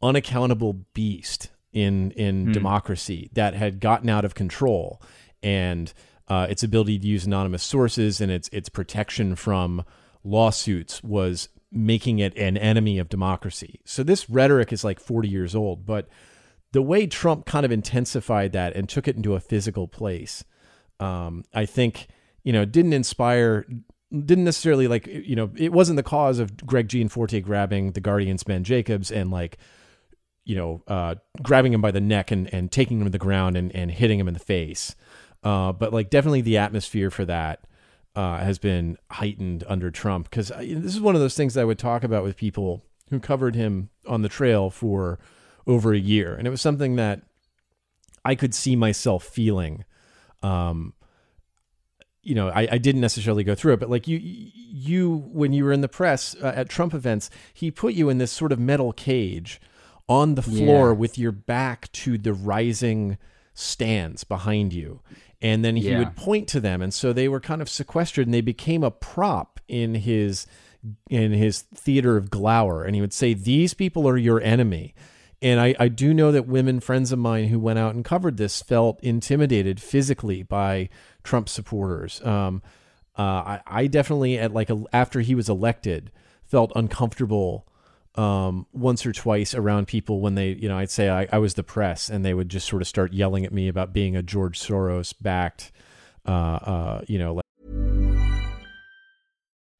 [0.00, 2.52] unaccountable beast in in mm.
[2.54, 5.02] democracy that had gotten out of control
[5.42, 5.92] and
[6.30, 9.84] uh, its ability to use anonymous sources and its its protection from
[10.22, 13.80] lawsuits was making it an enemy of democracy.
[13.84, 16.08] So this rhetoric is like 40 years old, but
[16.72, 20.44] the way Trump kind of intensified that and took it into a physical place,
[21.00, 22.06] um, I think
[22.44, 23.66] you know didn't inspire
[24.12, 28.44] didn't necessarily like you know it wasn't the cause of Greg Gianforte grabbing the Guardian's
[28.44, 29.58] Ben Jacobs and like
[30.44, 33.56] you know uh, grabbing him by the neck and, and taking him to the ground
[33.56, 34.94] and, and hitting him in the face.
[35.42, 37.60] Uh, but like definitely the atmosphere for that
[38.14, 41.78] uh, has been heightened under Trump because this is one of those things I would
[41.78, 45.18] talk about with people who covered him on the trail for
[45.66, 47.22] over a year, and it was something that
[48.24, 49.84] I could see myself feeling.
[50.42, 50.94] Um,
[52.22, 55.64] you know, I, I didn't necessarily go through it, but like you, you when you
[55.64, 58.58] were in the press uh, at Trump events, he put you in this sort of
[58.58, 59.60] metal cage
[60.08, 60.92] on the floor yeah.
[60.92, 63.16] with your back to the rising
[63.54, 65.00] stands behind you
[65.42, 65.98] and then he yeah.
[65.98, 68.90] would point to them and so they were kind of sequestered and they became a
[68.90, 70.46] prop in his
[71.08, 74.94] in his theater of glower and he would say these people are your enemy
[75.42, 78.36] and I, I do know that women friends of mine who went out and covered
[78.36, 80.90] this felt intimidated physically by
[81.22, 82.22] Trump supporters.
[82.24, 82.62] Um,
[83.18, 86.12] uh, I, I definitely at like a, after he was elected
[86.44, 87.66] felt uncomfortable
[88.16, 91.54] um, once or twice around people when they, you know, I'd say I, I, was
[91.54, 94.22] the press and they would just sort of start yelling at me about being a
[94.22, 95.70] George Soros backed,
[96.26, 97.44] uh, uh, you know, like.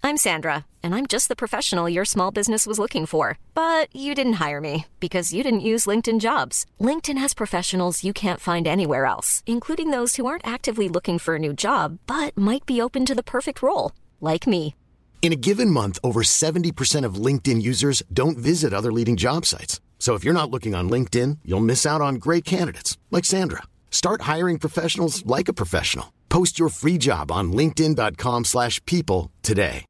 [0.02, 3.38] I'm Sandra, and I'm just the professional your small business was looking for.
[3.52, 6.66] But you didn't hire me because you didn't use LinkedIn jobs.
[6.80, 11.34] LinkedIn has professionals you can't find anywhere else, including those who aren't actively looking for
[11.34, 14.74] a new job but might be open to the perfect role, like me.
[15.20, 19.80] In a given month, over 70% of LinkedIn users don't visit other leading job sites.
[19.98, 23.62] So if you're not looking on LinkedIn, you'll miss out on great candidates like Sandra.
[23.90, 26.12] Start hiring professionals like a professional.
[26.30, 29.84] Post your free job on linkedin.com/people today.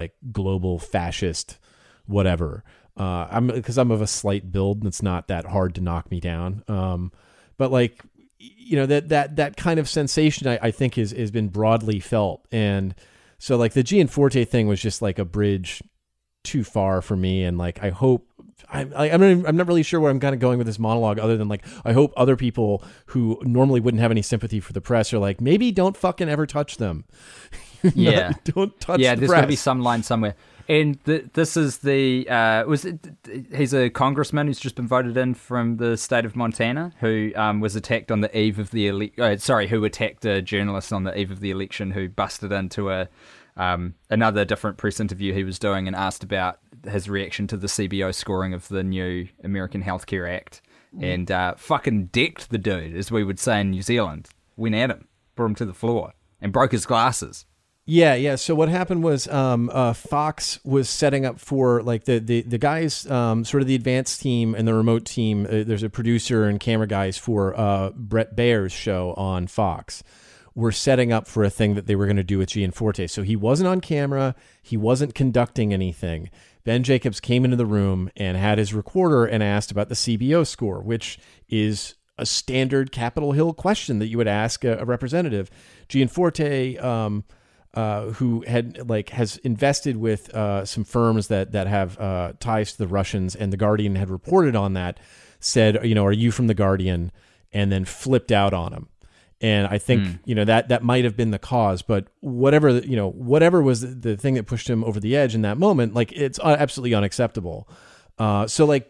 [0.00, 1.58] Like global fascist
[2.08, 2.64] whatever.
[2.96, 6.10] Uh, I'm because I'm of a slight build and it's not that hard to knock
[6.10, 6.64] me down.
[6.66, 7.12] Um,
[7.56, 8.02] but like
[8.38, 12.00] you know that that that kind of sensation I, I think is has been broadly
[12.00, 12.46] felt.
[12.52, 12.94] And
[13.38, 15.82] so like the Gianforte thing was just like a bridge
[16.44, 17.44] too far for me.
[17.44, 18.26] And like I hope
[18.70, 20.78] I, I, am not, I'm not really sure where I'm kind of going with this
[20.78, 24.72] monologue other than like I hope other people who normally wouldn't have any sympathy for
[24.72, 27.04] the press are like maybe don't fucking ever touch them.
[27.94, 28.32] Yeah.
[28.44, 29.38] Don't touch yeah the there's press.
[29.38, 30.34] gonna be some line somewhere
[30.68, 32.98] and the, this is the uh, was it,
[33.54, 37.60] he's a congressman who's just been voted in from the state of Montana who um,
[37.60, 41.04] was attacked on the eve of the ele- uh, sorry who attacked a journalist on
[41.04, 43.08] the eve of the election who busted into a
[43.56, 47.66] um, another different press interview he was doing and asked about his reaction to the
[47.66, 50.62] CBO scoring of the new American Healthcare Act.
[51.00, 54.28] And uh, fucking decked the dude, as we would say in New Zealand.
[54.56, 57.44] Went at him, brought him to the floor, and broke his glasses.
[57.90, 58.34] Yeah, yeah.
[58.34, 62.58] So what happened was um, uh, Fox was setting up for like the the the
[62.58, 65.46] guys, um, sort of the advanced team and the remote team.
[65.46, 70.02] Uh, there's a producer and camera guys for uh, Bret Baier's show on Fox.
[70.54, 73.08] Were setting up for a thing that they were going to do with Gianforte.
[73.08, 74.34] So he wasn't on camera.
[74.60, 76.28] He wasn't conducting anything.
[76.64, 80.46] Ben Jacobs came into the room and had his recorder and asked about the CBO
[80.46, 81.18] score, which
[81.48, 85.50] is a standard Capitol Hill question that you would ask a, a representative.
[85.88, 86.78] Gianforte.
[86.84, 87.24] Um,
[87.78, 92.72] uh, who had like has invested with uh, some firms that that have uh, ties
[92.72, 94.98] to the Russians, and the Guardian had reported on that.
[95.40, 97.12] Said, you know, are you from the Guardian?
[97.52, 98.88] And then flipped out on him.
[99.40, 100.18] And I think Mm.
[100.28, 103.80] you know that that might have been the cause, but whatever you know, whatever was
[103.80, 106.94] the, the thing that pushed him over the edge in that moment, like it's absolutely
[106.94, 107.66] unacceptable.
[108.18, 108.88] Uh, so like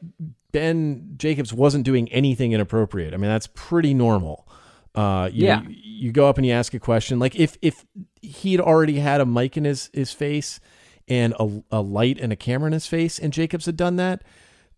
[0.53, 3.13] Ben Jacobs wasn't doing anything inappropriate.
[3.15, 4.49] I mean, that's pretty normal.
[4.95, 5.63] Uh, you Yeah.
[5.69, 7.19] you go up and you ask a question.
[7.19, 7.85] Like if if
[8.23, 10.61] he'd already had a mic in his his face
[11.07, 14.23] and a, a light and a camera in his face, and Jacobs had done that,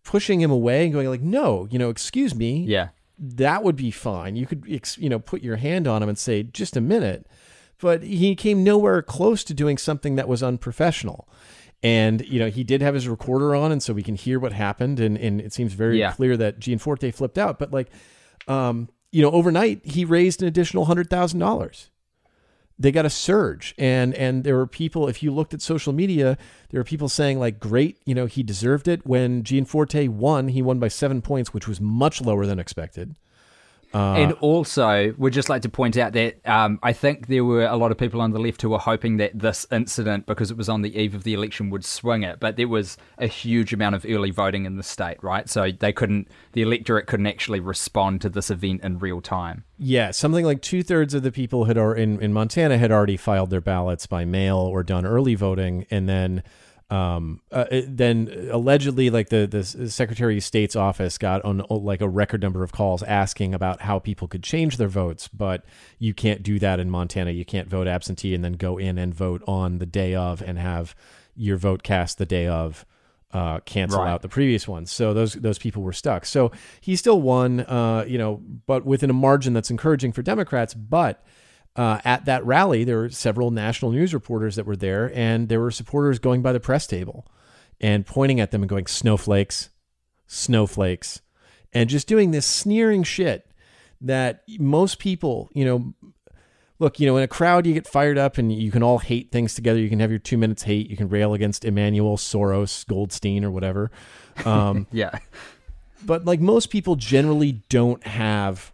[0.03, 2.89] pushing him away and going like, "No, you know, excuse me." Yeah.
[3.23, 4.35] that would be fine.
[4.35, 4.65] You could,
[4.97, 7.27] you know, put your hand on him and say, "Just a minute."
[7.79, 11.27] But he came nowhere close to doing something that was unprofessional.
[11.83, 14.53] And you know he did have his recorder on, and so we can hear what
[14.53, 14.99] happened.
[14.99, 16.11] And, and it seems very Yeah.
[16.13, 17.57] clear that Gianforte flipped out.
[17.59, 17.89] But like,
[18.47, 21.89] um, you know, overnight he raised an additional hundred thousand dollars.
[22.79, 25.07] They got a surge, and and there were people.
[25.07, 26.37] If you looked at social media,
[26.69, 30.61] there were people saying like, "Great, you know, he deserved it." When Gianforte won, he
[30.61, 33.15] won by seven points, which was much lower than expected.
[33.93, 37.65] Uh, and also, we'd just like to point out that um, I think there were
[37.65, 40.57] a lot of people on the left who were hoping that this incident, because it
[40.57, 42.39] was on the eve of the election, would swing it.
[42.39, 45.49] But there was a huge amount of early voting in the state, right?
[45.49, 49.65] So they couldn't, the electorate couldn't actually respond to this event in real time.
[49.77, 53.17] Yeah, something like two thirds of the people had or in, in Montana had already
[53.17, 56.43] filed their ballots by mail or done early voting, and then
[56.91, 62.01] um, uh, it- then allegedly like the the Secretary of State's office got on like
[62.01, 65.63] a record number of calls asking about how people could change their votes, but
[65.99, 67.31] you can't do that in Montana.
[67.31, 70.59] You can't vote absentee and then go in and vote on the day of and
[70.59, 70.93] have
[71.35, 72.85] your vote cast the day of
[73.33, 74.09] uh, cancel Right.
[74.11, 74.91] out the previous ones.
[74.91, 76.25] So those those people were stuck.
[76.25, 80.73] So he still won, uh, you know, but within a margin that's encouraging for Democrats.
[80.73, 81.23] But
[81.75, 85.59] uh, at that rally, there were several national news reporters that were there, and there
[85.59, 87.25] were supporters going by the press table
[87.79, 89.69] and pointing at them and going snowflakes,
[90.27, 91.21] snowflakes,
[91.73, 93.47] and just doing this sneering shit
[94.01, 95.93] that most people, you know,
[96.79, 99.31] look, you know, in a crowd, you get fired up and you can all hate
[99.31, 99.79] things together.
[99.79, 100.89] You can have your two minutes hate.
[100.89, 103.91] You can rail against Emmanuel, Soros, Goldstein, or whatever.
[104.45, 105.17] Um, Yeah.
[106.05, 108.71] but like most people generally don't have,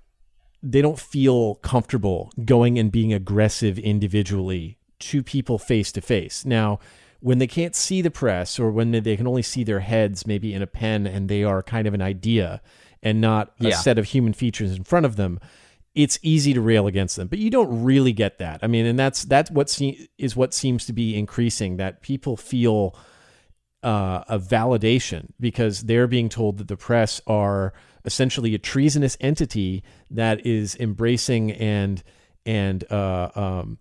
[0.64, 6.46] they don't feel comfortable going and being aggressive individually to people face to face.
[6.46, 6.80] Now,
[7.20, 10.54] when they can't see the press or when they can only see their heads maybe
[10.54, 12.62] in a pen and they are kind of an idea
[13.04, 13.76] and not a Yeah.
[13.78, 15.40] set of human features in front of them,
[15.96, 17.28] it's easy to rail against them.
[17.28, 18.60] But you don't really get that.
[18.64, 22.38] I mean, and that's that's what se- is what seems to be increasing that people
[22.38, 22.96] feel
[23.84, 27.74] uh, a validation because they're being told that the press are
[28.08, 32.02] essentially a treasonous entity that is embracing and
[32.46, 33.78] and uh, um,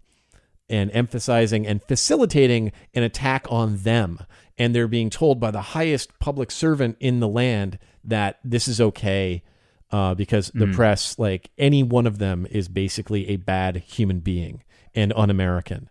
[0.69, 4.19] and emphasizing and facilitating an attack on them.
[4.59, 8.81] And they're being told by the highest public servant in the land that this is
[8.81, 9.43] okay
[9.93, 14.65] uh, because the press, like any one of them, is basically a bad human being
[14.95, 15.89] and un-American.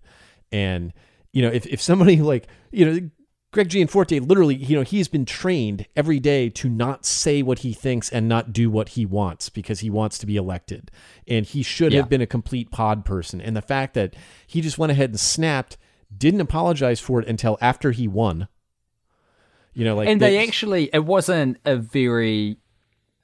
[0.52, 0.94] And
[1.32, 3.10] you know, if if somebody like you know.
[3.56, 7.72] Greg Gianforte literally, you know, he's been trained every day to not say what he
[7.72, 10.92] thinks and not do what he wants because he wants to be elected.
[11.26, 12.02] And he should Yeah.
[12.02, 13.40] have been a complete pod person.
[13.40, 14.14] And the fact that
[14.46, 15.78] he just went ahead and snapped,
[16.16, 18.50] didn't apologize for it until after he won.
[19.74, 22.58] You know, like and they actually, it wasn't a very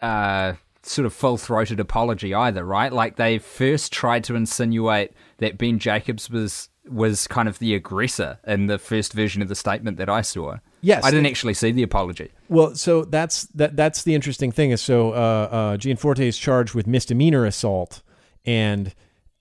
[0.01, 2.93] uh, sort of full throated apology either, right?
[2.93, 8.39] Like they first tried to insinuate that Ben Jacobs was was kind of the aggressor
[8.45, 10.57] in the first version of the statement that I saw.
[10.81, 11.03] Yes.
[11.03, 12.31] I didn't actually see the apology.
[12.49, 13.75] Well, so that's that.
[13.75, 18.01] That's the interesting thing is so uh, uh, Gianforte is charged with misdemeanor assault,
[18.45, 18.93] and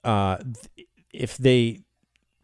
[0.04, 1.80] uh, th- if they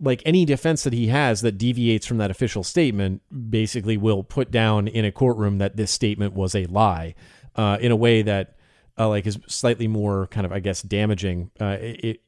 [0.00, 4.50] like any defense that he has that deviates from that official statement, basically will put
[4.50, 7.14] down in a courtroom that this statement was a lie,
[7.54, 8.56] uh, in a way that
[8.98, 11.50] uh, like is slightly more kind of I guess damaging.
[11.60, 12.22] Uh, it,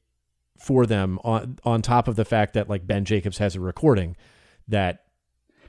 [0.59, 4.17] for them on on top of the fact that like Ben Jacobs has a recording
[4.67, 5.05] that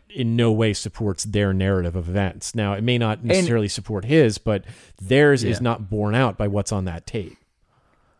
[0.10, 2.56] in no way supports their narrative of events.
[2.56, 4.66] Now, it may not necessarily and, support his, but
[5.00, 5.52] theirs yeah.
[5.52, 7.38] is not borne out by what's on that tape.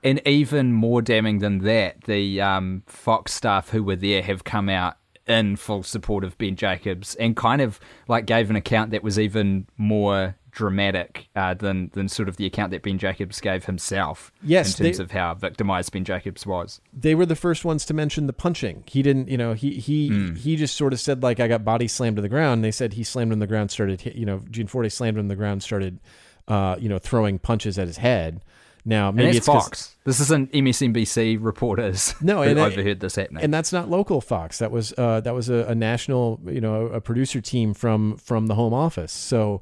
[0.04, 4.70] And even more damning than that, the um, Fox staff who were there have come
[4.70, 4.98] out
[5.28, 9.20] in full support of Ben Jacobs and kind of like gave an account that was
[9.20, 14.30] even more dramatic uh, than than sort of the account that Ben Jacobs gave himself.
[14.44, 16.82] Yes, in terms they, of how victimized Ben Jacobs was.
[16.92, 18.84] They were the first ones to mention the punching.
[18.86, 20.38] He didn't, you know, he he mm.
[20.38, 22.62] he just sort of said like I got body slammed to the ground.
[22.62, 25.64] They said he slammed on the ground, started, you know, Gianforte slammed on the ground,
[25.64, 26.02] started,
[26.50, 28.42] uh, you know, throwing punches at his head.
[28.84, 29.96] Now maybe it's Fox.
[30.04, 32.16] This isn't MSNBC reporters.
[32.22, 33.44] No, and overheard this happening.
[33.44, 34.58] And that's not local Fox.
[34.60, 38.48] That was uh, that was a, a, national, you know, a producer team from from
[38.48, 39.14] the Home Office.
[39.14, 39.62] So,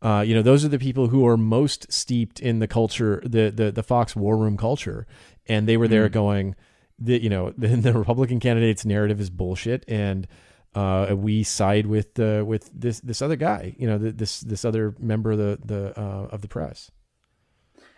[0.00, 3.50] uh, you know, those are the people who are most steeped in the culture, the
[3.50, 5.06] the the Fox war room culture,
[5.46, 6.12] and they were there mm.
[6.12, 6.56] going,
[6.98, 10.28] the you know, the, the Republican candidate's narrative is bullshit, and
[10.74, 14.94] uh, we side with uh, with this this other guy, you know, this this other
[14.98, 16.90] member of the the uh, of the press.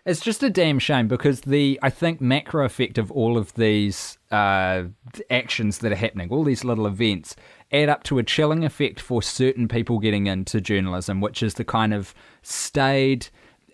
[0.07, 4.18] It's just a damn shame because the I think macro effect of all of these
[4.30, 4.84] uh,
[5.30, 7.36] actions that are happening, all these little events,
[7.70, 11.64] add up to a chilling effect for certain people getting into journalism, which is the
[11.64, 13.28] kind of staid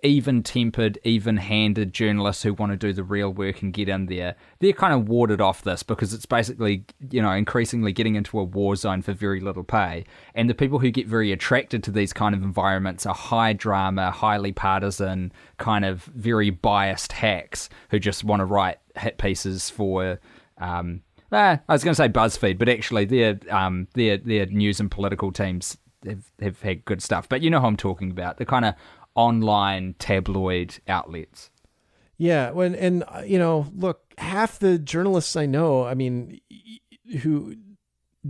[0.07, 4.07] even tempered, even handed journalists who want to do the real work and get in
[4.07, 8.39] there, they're kind of warded off this because it's basically, you know, increasingly getting into
[8.39, 10.05] a war zone for very little pay.
[10.35, 14.11] And the people who get very attracted to these kind of environments are high drama,
[14.11, 20.21] highly partisan, kind of very biased hacks who just want to write hit pieces for.
[20.59, 21.03] Um,
[21.33, 24.91] eh, I was going to say BuzzFeed, but actually their um, their their news and
[24.91, 25.77] political teams
[26.07, 27.29] have, have had good stuff.
[27.29, 28.39] But you know who I'm talking about.
[28.39, 28.75] The kind of
[29.17, 31.51] online tabloid outlets.
[32.19, 36.41] Yeah, when and uh, you know, look, half the journalists I know, I mean,
[37.23, 37.57] who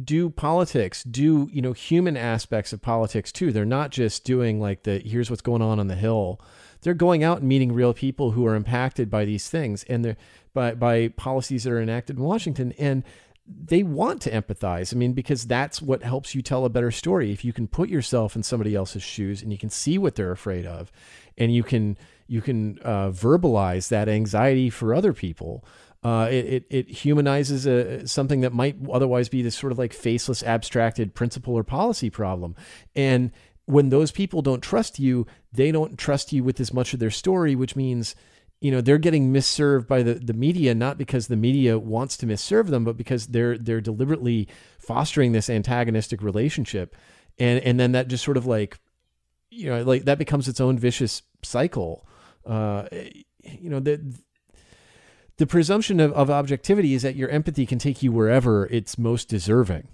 [0.04, 3.52] do politics, do you know human aspects of politics too.
[3.52, 6.40] They're not just doing like the here's what's going on on the hill.
[6.82, 10.16] They're going out and meeting real people who are impacted by these things and they're
[10.52, 13.04] by by policies that are enacted in Washington and
[13.48, 14.92] they want to empathize.
[14.92, 17.32] I mean, because that's what helps you tell a better story.
[17.32, 20.32] If you can put yourself in somebody else's shoes and you can see what they're
[20.32, 20.90] afraid of,
[21.38, 25.64] and you can you can uh, verbalize that anxiety for other people.
[26.02, 29.92] Uh, it, it, it, humanizes a, something that might otherwise be this sort of like
[29.92, 32.54] faceless, abstracted principle or policy problem.
[32.94, 33.32] And
[33.64, 37.10] when those people don't trust you, they don't trust you with as much of their
[37.10, 38.14] story, which means
[38.60, 42.26] you know they're getting misserved by the, the media not because the media wants to
[42.26, 44.48] misserve them but because they're they're deliberately
[44.78, 46.96] fostering this antagonistic relationship.
[47.38, 48.78] And and then that just sort of like
[49.50, 52.06] you know like that becomes its own vicious cycle.
[52.44, 52.88] Uh
[53.42, 54.00] you know the
[55.36, 59.28] the presumption of, of objectivity is that your empathy can take you wherever it's most
[59.28, 59.88] deserving.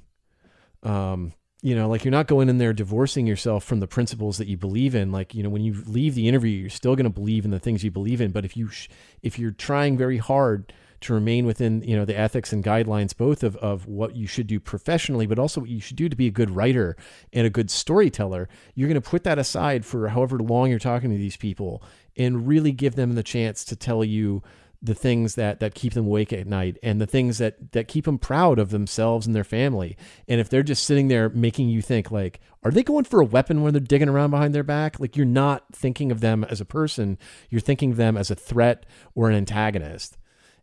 [0.85, 1.33] Um
[1.63, 4.57] you know like you're not going in there divorcing yourself from the principles that you
[4.57, 5.13] believe in.
[5.13, 7.61] Like you know when you leave the interview you're still going to believe in the
[7.61, 8.33] things you believe in.
[8.33, 8.89] But if you sh-
[9.23, 13.43] if you're trying very hard to remain within you know the ethics and guidelines both
[13.43, 16.27] of, of what you should do professionally but also what you should do to be
[16.27, 16.97] a good writer
[17.33, 21.11] and a good storyteller you're going to put that aside for however long you're talking
[21.11, 21.83] to these people
[22.17, 24.43] and really give them the chance to tell you
[24.83, 28.05] the things that that keep them awake at night and the things that that keep
[28.05, 29.97] them proud of themselves and their family.
[30.27, 33.25] And if they're just sitting there making you think like are they going for a
[33.25, 34.99] weapon when they're digging around behind their back?
[34.99, 37.19] Like you're not thinking of them as a person.
[37.49, 40.19] You're thinking of them as a threat or an antagonist.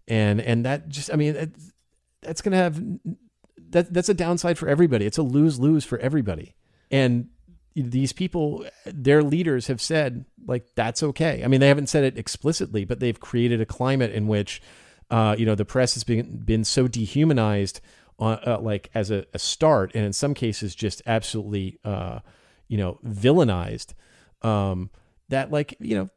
[0.07, 1.51] And and that just i mean it,
[2.21, 2.81] that's going to have
[3.69, 5.05] that that's a downside for everybody.
[5.05, 6.55] It's a lose-lose for everybody.
[6.91, 7.29] And
[7.83, 11.43] these people, their leaders have said, like, that's okay.
[11.43, 14.61] I mean, they haven't said it explicitly, but they've created a climate in which,
[15.09, 17.81] uh, you know, the press has been, been so dehumanized,
[18.19, 22.19] uh, uh, like, as a, a, start, and in some cases, just absolutely, uh,
[22.67, 23.93] you know, villainized,
[24.41, 24.89] um,
[25.29, 26.09] that, like, you know,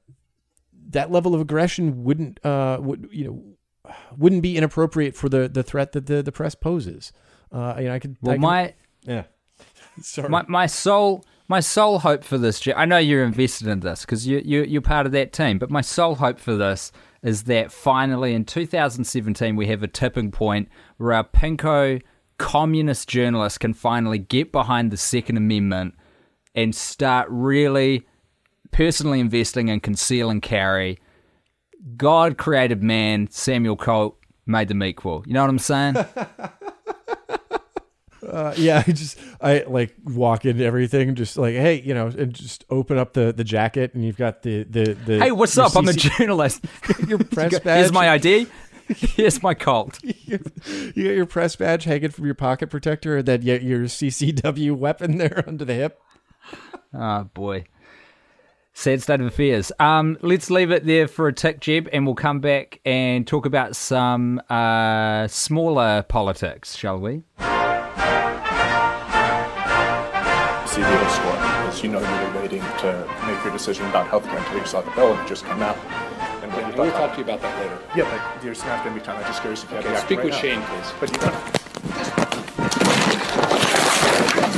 [0.91, 5.63] that level of aggression wouldn't, uh, would, you know, wouldn't be inappropriate for the, the
[5.63, 7.13] threat that the, the press poses.
[7.51, 9.25] Uh, you know, I could, well, I could, my, yeah.
[10.01, 10.29] Sorry.
[10.29, 14.27] My, my soul my sole hope for this, I know you're invested in this because
[14.27, 17.71] you, you, you're part of that team, but my sole hope for this is that
[17.71, 22.03] finally in 2017 we have a tipping point where our pinko
[22.39, 25.95] communist journalists can finally get behind the Second Amendment
[26.55, 28.07] and start really
[28.73, 30.99] personally investing in conceal and carry.
[31.97, 35.23] God created man, Samuel Colt made them equal.
[35.27, 35.97] You know what I'm saying?
[38.23, 42.33] Uh, yeah, I just I like walk into everything, just like hey, you know, and
[42.33, 45.19] just open up the the jacket, and you've got the the the.
[45.19, 45.73] Hey, what's up?
[45.73, 46.65] CC- I'm a journalist.
[47.07, 47.79] your press badge.
[47.79, 48.47] Here's my ID.
[48.89, 49.99] Here's my cult.
[50.03, 54.77] you got your press badge hanging from your pocket protector, and then yet your CCW
[54.77, 56.01] weapon there under the hip.
[56.93, 57.65] Oh boy.
[58.75, 59.71] Sad state of affairs.
[59.79, 63.45] Um, let's leave it there for a tick, Jeb, and we'll come back and talk
[63.45, 67.23] about some uh, smaller politics, shall we?
[70.67, 71.33] CBO score.
[71.33, 74.81] because you know, you were waiting to make your decision about healthcare until you saw
[74.81, 75.77] the bill and it just come out.
[76.43, 77.79] And when you We'll thought, talk to you about that later.
[77.97, 79.17] yeah, but there's not going to be time.
[79.19, 80.41] I'm just curious if you have Okay, the speak right with now.
[80.41, 80.93] Shane, please.
[81.01, 81.35] But you don't.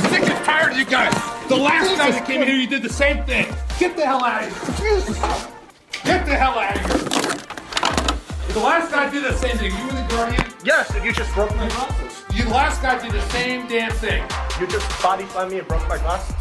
[0.09, 1.13] sick and tired of you guys.
[1.49, 3.47] The last time you came in here, you did the same thing.
[3.79, 5.01] Get the hell out of here.
[6.03, 6.81] Get the hell out of
[7.25, 7.34] here.
[8.49, 9.75] The last guy did the same thing.
[9.75, 10.45] You were the guardian.
[10.63, 12.23] Yes, and you just broke my glasses.
[12.33, 14.23] You, the last guy did the same damn thing.
[14.59, 16.35] You just body slammed me and broke my glasses.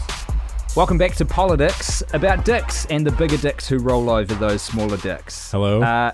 [0.77, 4.97] Welcome back to Politics about dicks and the bigger dicks who roll over those smaller
[4.97, 5.51] dicks.
[5.51, 5.83] Hello.
[5.83, 6.13] Uh,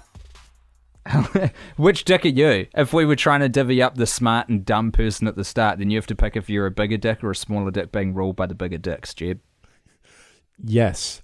[1.76, 2.66] which dick are you?
[2.74, 5.78] If we were trying to divvy up the smart and dumb person at the start,
[5.78, 8.14] then you have to pick if you're a bigger dick or a smaller dick being
[8.14, 9.40] ruled by the bigger dicks, Jeb.
[10.62, 11.22] yes.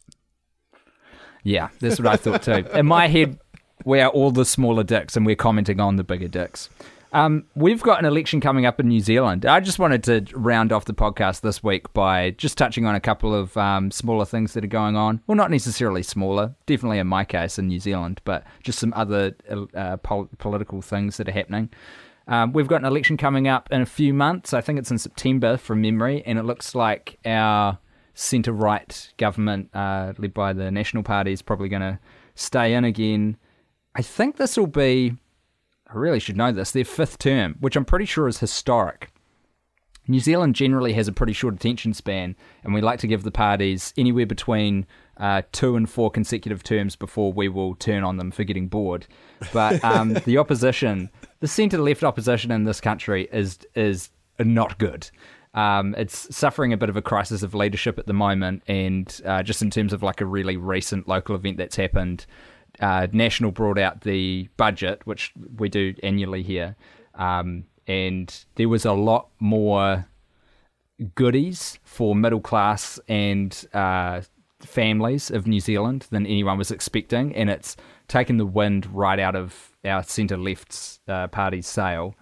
[1.43, 2.67] Yeah, that's what I thought too.
[2.75, 3.39] In my head,
[3.85, 6.69] we are all the smaller dicks and we're commenting on the bigger dicks.
[7.13, 9.47] Um, we've got an election coming up in New Zealand.
[9.47, 13.01] I just wanted to round off the podcast this week by just touching on a
[13.01, 15.23] couple of um, smaller things that are going on.
[15.27, 19.35] Well, not necessarily smaller, definitely in my case in New Zealand, but just some other
[19.75, 21.71] uh, pol- political things that are happening.
[22.29, 24.53] Um, we've got an election coming up in a few months.
[24.53, 27.79] I think it's in September from memory, and it looks like our
[28.15, 31.99] centre right government, uh, led by the National Party, is probably going to
[32.35, 33.37] stay in again.
[33.97, 35.15] I think this will be,
[35.87, 39.11] I really should know this, their fifth term, which I'm pretty sure is historic.
[40.07, 43.31] New Zealand generally has a pretty short attention span, and we like to give the
[43.31, 44.87] parties anywhere between
[45.17, 49.07] uh, two and four consecutive terms before we will turn on them for getting bored.
[49.55, 51.09] But um, the opposition,
[51.41, 55.11] the centre left opposition in this country, is is not good.
[55.55, 59.43] Um, it's suffering a bit of a crisis of leadership at the moment, and uh,
[59.43, 62.27] just in terms of like a really recent local event that's happened,
[62.81, 66.77] uh, National brought out the budget, which we do annually here,
[67.15, 70.07] um, and there was a lot more
[71.15, 74.21] goodies for middle class and uh,
[74.61, 77.77] families of New Zealand than anyone was expecting, and it's
[78.09, 82.15] taken the wind right out of our centre left's uh, party's sail.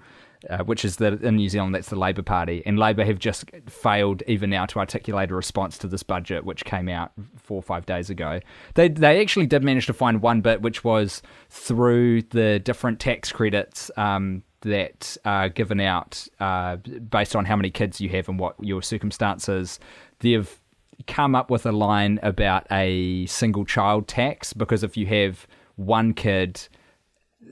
[0.51, 3.51] Uh, which is that in New Zealand, that's the Labour Party, and Labour have just
[3.67, 7.63] failed even now to articulate a response to this budget, which came out four or
[7.63, 8.41] five days ago.
[8.75, 13.33] They they actually did manage to find one bit, which was through the different tax
[13.33, 18.39] credits um, that are given out uh, based on how many kids you have and
[18.39, 19.79] what your circumstances.
[20.21, 20.61] They've
[21.07, 26.15] come up with a line about a single child tax because if you have one
[26.15, 26.69] kid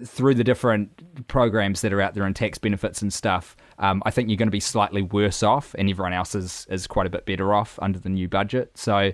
[0.04, 4.10] through the different programs that are out there and tax benefits and stuff, um, I
[4.10, 7.10] think you're going to be slightly worse off, and everyone else is is quite a
[7.10, 8.76] bit better off under the new budget.
[8.76, 9.12] So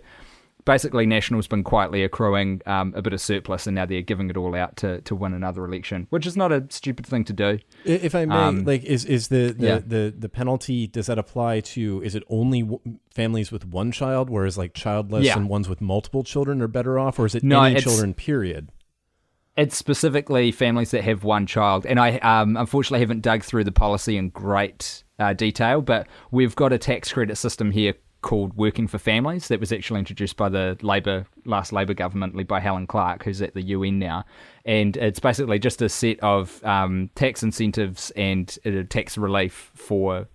[0.65, 4.37] basically, National's been quietly accruing um, a bit of surplus, and now they're giving it
[4.37, 7.59] all out to, to win another election, which is not a stupid thing to do.
[7.85, 9.81] If I may, Um, like, is is the the, yeah.
[9.87, 10.87] the the penalty?
[10.87, 12.03] Does that apply to?
[12.03, 15.39] Is it only w- families with one child, whereas like childless Yeah.
[15.39, 18.13] and ones with multiple children are better off, or is it No, any children?
[18.15, 18.69] Period.
[19.59, 23.73] It's specifically families that have one child, and I um, unfortunately haven't dug through the
[23.73, 28.87] policy in great uh, detail, but we've got a tax credit system here called Working
[28.87, 32.87] for Families that was actually introduced by the Labour last Labour government led by Helen
[32.87, 34.25] Clark, who's at the UN now,
[34.65, 40.29] and it's basically just a set of um, tax incentives and uh, tax relief for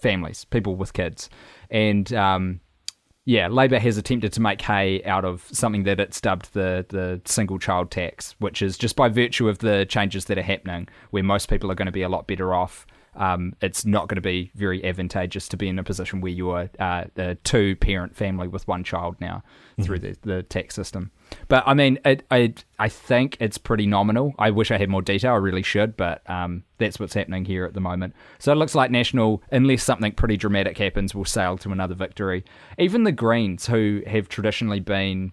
[0.00, 1.28] families, people with kids,
[1.68, 2.60] and um,
[3.24, 7.20] yeah, Labour has attempted to make hay out of something that it's dubbed the the
[7.24, 11.22] single child tax, which is just by virtue of the changes that are happening, where
[11.22, 12.86] most people are going to be a lot better off.
[13.14, 16.70] Um, it's not going to be very advantageous to be in a position where you're
[16.78, 19.42] uh, a two parent family with one child now
[19.82, 21.10] through the, the tax system.
[21.48, 24.34] But I mean, it, I I think it's pretty nominal.
[24.38, 25.34] I wish I had more detail.
[25.34, 28.14] I really should, but um, that's what's happening here at the moment.
[28.38, 32.44] So it looks like National, unless something pretty dramatic happens, will sail to another victory.
[32.78, 35.32] Even the Greens, who have traditionally been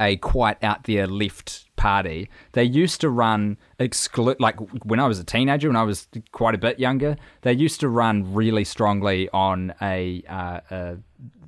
[0.00, 2.30] a quite out there left party.
[2.52, 6.54] They used to run exclu- like when I was a teenager, when I was quite
[6.54, 10.96] a bit younger, they used to run really strongly on a, uh, a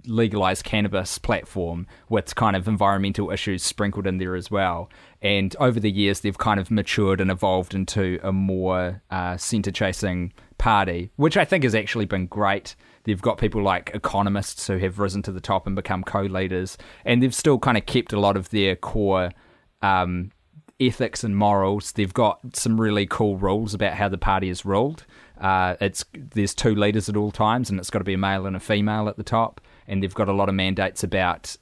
[0.07, 4.91] legalized cannabis platform with kind of environmental issues sprinkled in there as well.
[5.21, 9.71] And over the years, they've kind of matured and evolved into a more uh, center
[9.71, 12.75] chasing party, which I think has actually been great.
[13.05, 16.79] They've got people like economists who have risen to the top and become co leaders,
[17.05, 19.31] and they've still kind of kept a lot of their core
[19.83, 20.31] um,
[20.81, 21.93] ethics and morals.
[21.93, 25.05] They've got some really cool rules about how the party is ruled.
[25.41, 28.47] Uh, it's there's two leaders at all times, and it's got to be a male
[28.47, 29.61] and a female at the top.
[29.87, 31.57] And they've got a lot of mandates about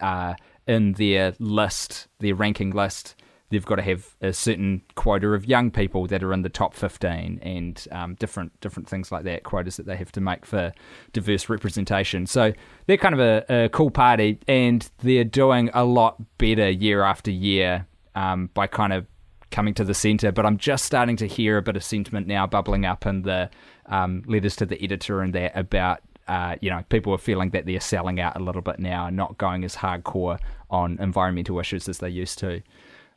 [0.00, 0.34] uh,
[0.66, 3.14] in their list, their ranking list,
[3.50, 6.74] they've got to have a certain quota of young people that are in the top
[6.74, 10.72] 15 and um, different different things like that quotas that they have to make for
[11.12, 12.26] diverse representation.
[12.26, 12.52] So
[12.86, 17.30] they're kind of a, a cool party and they're doing a lot better year after
[17.30, 19.06] year um, by kind of
[19.52, 22.48] coming to the center but i'm just starting to hear a bit of sentiment now
[22.48, 23.48] bubbling up in the
[23.86, 27.66] um, letters to the editor and that about uh, you know, people are feeling that
[27.66, 30.38] they're selling out a little bit now and not going as hardcore
[30.70, 32.62] on environmental issues as they used to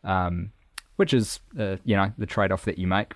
[0.03, 0.51] um,
[0.95, 3.13] which is uh, you know the trade off that you make.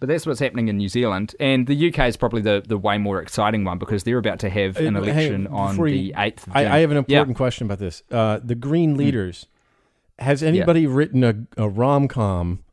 [0.00, 2.98] But that's what's happening in New Zealand, and the UK is probably the, the way
[2.98, 6.48] more exciting one because they're about to have an election hey, on the eighth.
[6.50, 7.34] I, I, have an important yeah.
[7.36, 8.02] question about this.
[8.10, 8.98] Uh, the Green hmm.
[8.98, 9.44] leaders.
[9.44, 10.24] Mm.
[10.24, 10.88] Has anybody yeah.
[10.90, 12.64] written a, a rom com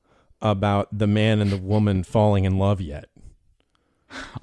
[0.41, 3.09] about the man and the woman falling in love yet?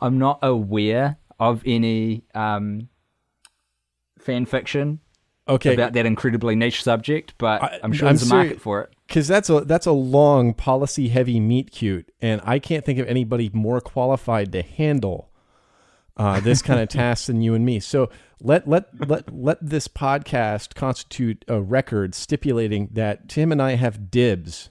[0.00, 2.88] I'm not aware of any um,
[4.18, 5.00] fan fiction
[5.48, 5.74] okay.
[5.74, 8.90] about that incredibly niche subject, but I, am sure I'm there's a market for it.
[9.06, 13.06] Because that's a that's a long policy heavy meet cute, and I can't think of
[13.06, 15.30] anybody more qualified to handle
[16.16, 17.78] uh, this kind of task than you and me.
[17.80, 18.10] So
[18.40, 24.10] let let let let this podcast constitute a record stipulating that Tim and I have
[24.10, 24.70] dibs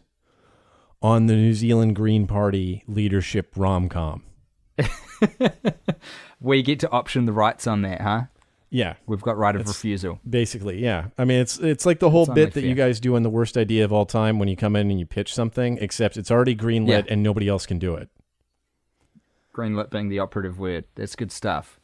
[1.02, 4.24] on the New Zealand Green Party leadership rom com.
[6.42, 8.24] we get to option the rights on that, huh?
[8.70, 10.20] Yeah, we've got right of refusal.
[10.30, 11.06] Basically, yeah.
[11.18, 12.70] I mean, it's it's like the whole bit that fair.
[12.70, 15.00] you guys do on the worst idea of all time when you come in and
[15.00, 17.14] you pitch something, except it's already greenlit yeah.
[17.14, 18.10] and nobody else can do it.
[19.56, 20.84] Greenlit being the operative word.
[20.96, 21.80] That's good stuff.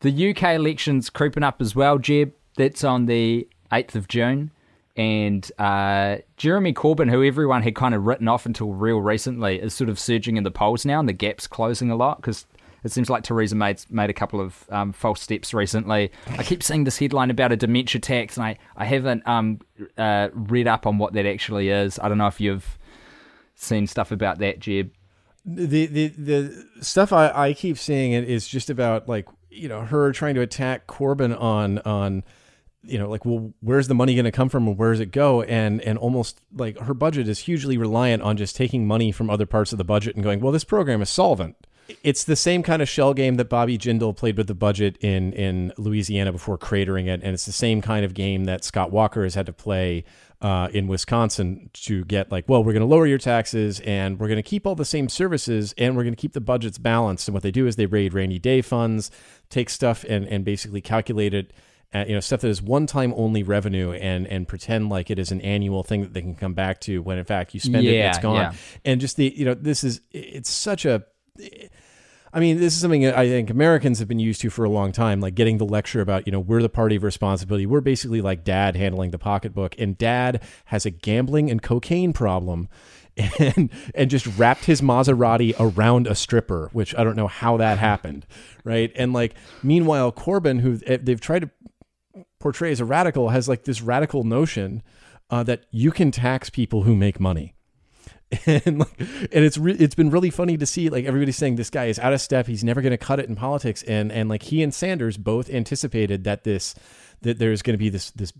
[0.00, 2.32] The UK election's creeping up as well, Jeb.
[2.56, 4.52] That's on the eighth of June,
[4.94, 9.74] and uh, Jeremy Corbyn, who everyone had kind of written off until real recently, is
[9.74, 12.46] sort of surging in the polls now, and the gap's closing a lot because
[12.84, 16.10] it seems like Theresa May made a couple of um, false steps recently.
[16.38, 19.60] I keep seeing this headline about a dementia tax, and I I haven't um,
[19.98, 21.98] uh, read up on what that actually is.
[21.98, 22.78] I don't know if you've
[23.54, 24.92] seen stuff about that, Jeb.
[25.44, 29.82] The the the stuff I, I keep seeing it is just about like you know
[29.82, 32.24] her trying to attack Corbyn on on
[32.82, 35.10] you know like well where's the money going to come from and where does it
[35.10, 39.28] go and and almost like her budget is hugely reliant on just taking money from
[39.28, 41.65] other parts of the budget and going well this program is solvent
[42.02, 45.32] it's the same kind of shell game that Bobby Jindal played with the budget in
[45.32, 49.24] in Louisiana before cratering it, and it's the same kind of game that Scott Walker
[49.24, 50.04] has had to play
[50.40, 54.28] uh, in Wisconsin to get like, well, we're going to lower your taxes and we're
[54.28, 57.28] going to keep all the same services and we're going to keep the budgets balanced.
[57.28, 59.10] And what they do is they raid rainy day funds,
[59.48, 61.52] take stuff and and basically calculate it.
[61.92, 65.20] At, you know stuff that is one time only revenue and and pretend like it
[65.20, 67.84] is an annual thing that they can come back to when in fact you spend
[67.84, 68.52] yeah, it it's gone yeah.
[68.84, 71.04] and just the you know this is it's such a
[72.36, 74.92] I mean, this is something I think Americans have been used to for a long
[74.92, 77.64] time, like getting the lecture about, you know, we're the party of responsibility.
[77.64, 82.68] We're basically like dad handling the pocketbook, and dad has a gambling and cocaine problem.
[83.38, 87.78] And and just wrapped his Maserati around a stripper, which I don't know how that
[87.78, 88.26] happened,
[88.62, 88.92] right?
[88.94, 93.64] And like, meanwhile, Corbyn, who eh, they've tried to portray as a radical, has like
[93.64, 94.82] this radical notion
[95.30, 97.55] uh, that you can tax people who make money
[98.46, 101.70] and like, and it's re- it's been really funny to see like everybody saying this
[101.70, 102.46] guy is out of step.
[102.46, 105.48] He's never going to cut it in politics, and and like he and Sanders both
[105.48, 106.74] anticipated that this
[107.22, 108.32] that there's going to be this this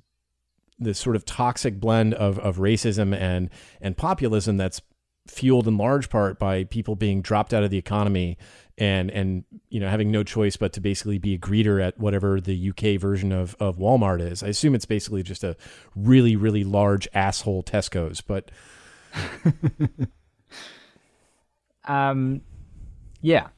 [0.79, 3.49] this sort of toxic blend of of racism and
[3.81, 4.81] and populism that's
[5.29, 8.39] fueled in large part by people being dropped out of the economy
[8.79, 12.41] and and you know having no choice but to basically be a greeter at whatever
[12.41, 14.43] the UK version of of Walmart is.
[14.43, 15.57] I assume it's basically just a
[15.95, 18.51] really really large asshole Tesco's, but
[21.85, 22.41] um,
[23.21, 23.49] yeah.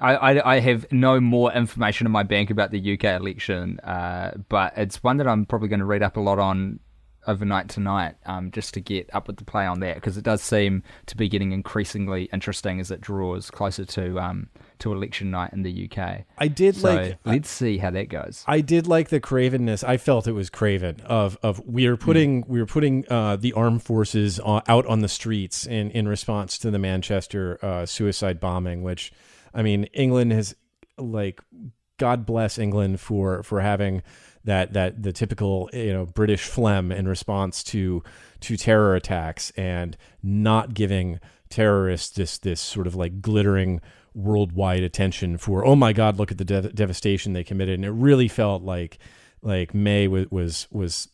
[0.00, 4.32] I, I, I, have no more information in my bank about the UK election, uh,
[4.48, 6.78] but it's one that I'm probably going to read up a lot on
[7.26, 10.40] overnight tonight, um, just to get up with the play on that because it does
[10.40, 14.48] seem to be getting increasingly interesting as it draws closer to um,
[14.80, 16.24] to election night in the UK.
[16.36, 17.18] I did so like.
[17.24, 18.44] Let's see how that goes.
[18.46, 19.86] I did like the cravenness.
[19.86, 22.48] I felt it was craven of of we are putting mm.
[22.48, 26.70] we are putting uh, the armed forces out on the streets in in response to
[26.70, 28.82] the Manchester uh, suicide bombing.
[28.82, 29.12] Which,
[29.54, 30.54] I mean, England has
[30.96, 31.40] like
[31.98, 34.02] God bless England for for having
[34.44, 38.02] that that the typical you know British phlegm in response to
[38.40, 41.20] to terror attacks and not giving
[41.50, 43.80] terrorists this this sort of like glittering
[44.14, 47.90] worldwide attention for oh my god look at the de- devastation they committed and it
[47.90, 48.98] really felt like
[49.42, 51.08] like May was was was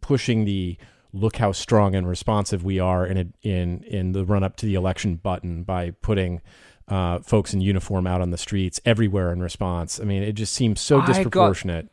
[0.00, 0.76] pushing the
[1.12, 4.66] look how strong and responsive we are in a, in in the run up to
[4.66, 6.40] the election button by putting
[6.88, 9.98] uh, folks in uniform out on the streets everywhere in response.
[9.98, 11.92] I mean, it just seems so disproportionate.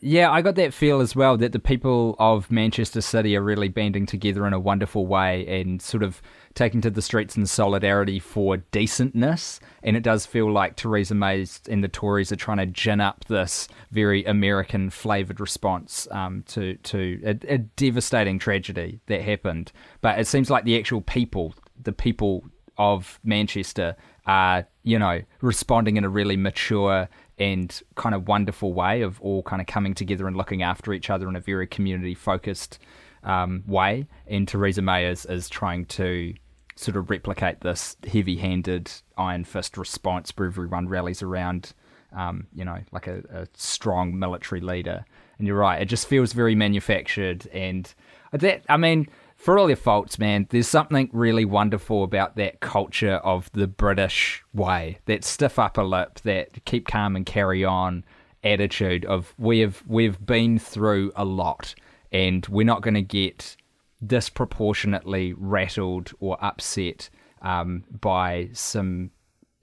[0.00, 3.66] Yeah, I got that feel as well that the people of Manchester City are really
[3.68, 6.22] banding together in a wonderful way and sort of
[6.54, 9.58] taking to the streets in solidarity for decentness.
[9.82, 13.24] And it does feel like Theresa May and the Tories are trying to gin up
[13.24, 19.72] this very American flavoured response um, to to a, a devastating tragedy that happened.
[20.00, 22.44] But it seems like the actual people, the people
[22.76, 23.96] of Manchester,
[24.26, 29.42] are you know responding in a really mature and kind of wonderful way of all
[29.42, 32.78] kind of coming together and looking after each other in a very community focused
[33.24, 34.06] um, way.
[34.26, 36.34] And Theresa May is, is trying to
[36.76, 41.74] sort of replicate this heavy handed iron fist response where everyone rallies around,
[42.16, 45.04] um, you know, like a, a strong military leader.
[45.38, 47.48] And you're right, it just feels very manufactured.
[47.52, 47.92] And
[48.32, 49.08] that, I mean,
[49.38, 54.42] for all your faults, man, there's something really wonderful about that culture of the British
[54.52, 58.04] way, that stiff upper lip, that keep calm and carry on
[58.42, 61.76] attitude of we've we've been through a lot,
[62.10, 63.56] and we're not going to get
[64.04, 67.08] disproportionately rattled or upset
[67.40, 69.10] um, by some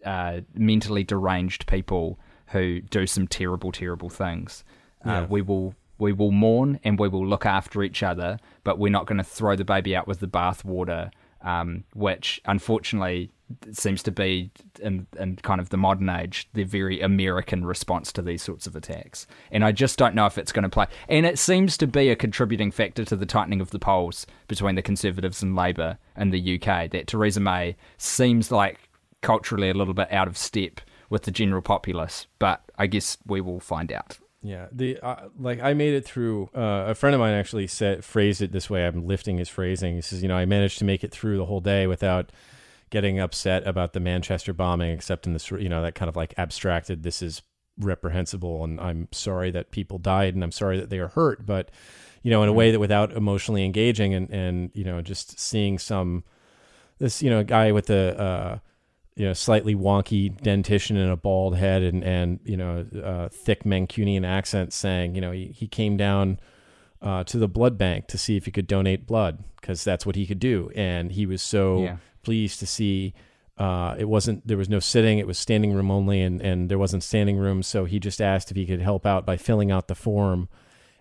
[0.05, 2.17] uh, mentally deranged people
[2.47, 4.63] who do some terrible, terrible things.
[5.05, 5.23] Yeah.
[5.23, 8.91] Uh, we will we will mourn and we will look after each other, but we're
[8.91, 13.32] not going to throw the baby out with the bathwater, um, which unfortunately
[13.72, 14.50] seems to be
[14.82, 18.76] in, in kind of the modern age the very American response to these sorts of
[18.76, 19.28] attacks.
[19.52, 20.88] And I just don't know if it's going to play.
[21.08, 24.76] And it seems to be a contributing factor to the tightening of the polls between
[24.76, 26.89] the Conservatives and Labour in the UK.
[26.89, 28.89] That Theresa May seems like
[29.22, 33.41] culturally a little bit out of step with the general populace, but I guess we
[33.41, 34.18] will find out.
[34.46, 36.52] Yeah, the uh, like I made it through.
[36.56, 38.86] Uh, a friend of mine actually said phrased it this way.
[38.86, 39.96] I'm lifting his phrasing.
[39.96, 42.32] He says, you know, I managed to make it through the whole day without
[42.91, 46.36] getting upset about the Manchester bombing, except in this, you know, that kind of like
[46.38, 47.02] abstracted.
[47.02, 47.41] This is
[47.80, 51.48] reprehensible, and I'm sorry that people died, and I'm sorry that they are hurt.
[51.48, 51.72] But
[52.22, 55.80] you know, in a way that without emotionally engaging and and you know, just seeing
[55.80, 56.24] some
[57.00, 58.60] this you know guy with the uh,
[59.16, 63.63] you know slightly wonky dentition and a bald head and and you know uh, thick
[63.63, 66.39] Mancunian accent saying you know he, he came down
[67.01, 70.16] uh, to the blood bank to see if he could donate blood because that's what
[70.16, 70.70] he could do.
[70.76, 71.97] And he was so Yeah.
[72.24, 73.13] pleased to see
[73.57, 76.78] uh, it wasn't there was no sitting it was standing room only and and there
[76.80, 77.63] wasn't standing room.
[77.63, 80.49] So he just asked if he could help out by filling out the form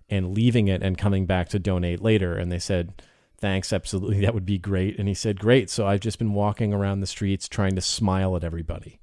[0.09, 2.37] and leaving it and coming back to donate later.
[2.37, 3.03] And they said
[3.39, 6.73] thanks absolutely that would be great and he said great so i've just been walking
[6.73, 8.99] around the streets trying to smile at everybody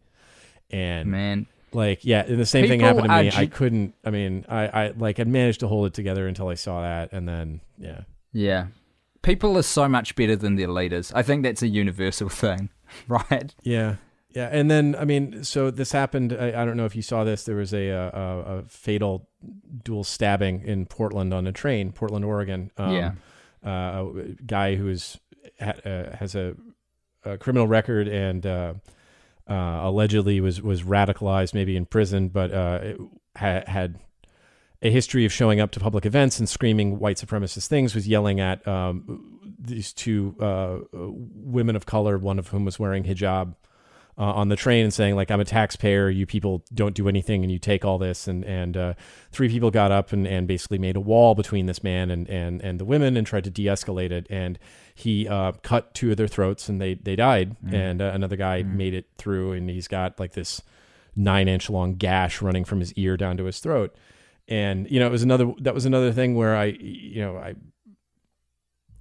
[0.69, 4.09] and Man, like yeah and the same thing happened to me ge- i couldn't i
[4.09, 7.27] mean i i like i managed to hold it together until i saw that and
[7.27, 8.01] then yeah
[8.33, 8.67] Yeah.
[9.23, 11.11] People are so much better than their leaders.
[11.13, 12.69] I think that's a universal thing,
[13.07, 13.53] right?
[13.61, 13.95] yeah
[14.33, 17.25] yeah and then i mean so this happened i, I don't know if you saw
[17.25, 19.27] this there was a, a, a a fatal
[19.83, 23.11] dual stabbing in portland on a train portland oregon um, Yeah.
[23.65, 25.19] Uh, a guy who is
[25.59, 26.55] ha, uh, has a,
[27.23, 28.73] a criminal record and uh,
[29.49, 32.51] uh, allegedly was was radicalized, maybe in prison, but
[33.35, 33.99] ha- had
[34.81, 37.93] a history of showing up to public events and screaming white supremacist things.
[37.93, 43.03] Was yelling at um, these two uh, women of color, one of whom was wearing
[43.03, 43.55] hijab.
[44.17, 47.43] Uh, on the train and saying like I'm a taxpayer, you people don't do anything,
[47.43, 48.93] and you take all this, and and uh,
[49.31, 52.61] three people got up and, and basically made a wall between this man and, and,
[52.61, 54.59] and the women and tried to de-escalate it, and
[54.93, 58.63] he uh, cut two of their throats and they they died, and uh, another guy
[58.63, 60.61] made it through, and he's got like this
[61.15, 63.95] nine inch long gash running from his ear down to his throat,
[64.47, 67.55] and you know it was another that was another thing where I you know I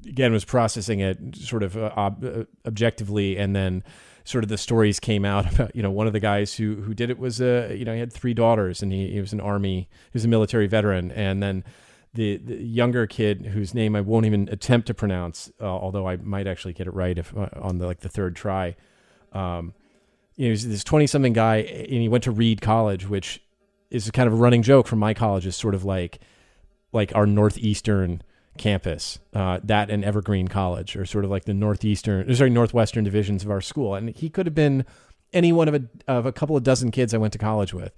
[0.07, 3.37] again was processing it sort of uh, ob- uh, objectively.
[3.37, 3.83] And then
[4.31, 6.95] sort of the stories came out about you know one of the guys who who
[6.95, 9.41] did it was a you know he had three daughters and he, he was an
[9.41, 11.11] army he was a military veteran.
[11.13, 11.65] And then
[12.15, 16.17] the, the younger kid whose name I won't even attempt to pronounce uh, although I
[16.17, 18.77] might actually get it right if uh, on the like the third try.
[19.33, 19.75] Um
[20.37, 23.43] you know he's this 20 something guy and he went to Reed College which
[23.91, 26.21] is kind of a running joke from my college is sort of like
[26.93, 28.23] like our northeastern
[28.61, 33.43] campus, uh, that and Evergreen College, or sort of like the northeastern, sorry, northwestern divisions
[33.43, 33.95] of our school.
[33.95, 34.85] And he could have been
[35.33, 37.93] any one of a of a couple of dozen kids I went to college with.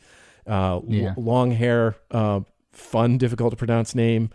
[0.47, 2.41] Uh, l- long hair, uh,
[2.73, 4.31] fun, difficult to pronounce name,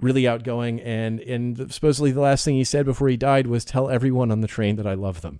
[0.00, 3.88] really outgoing, and and supposedly the last thing he said before he died was tell
[3.88, 5.38] everyone on the train that I love them.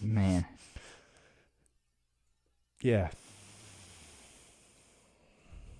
[0.00, 0.46] Man.
[2.80, 3.10] Yeah.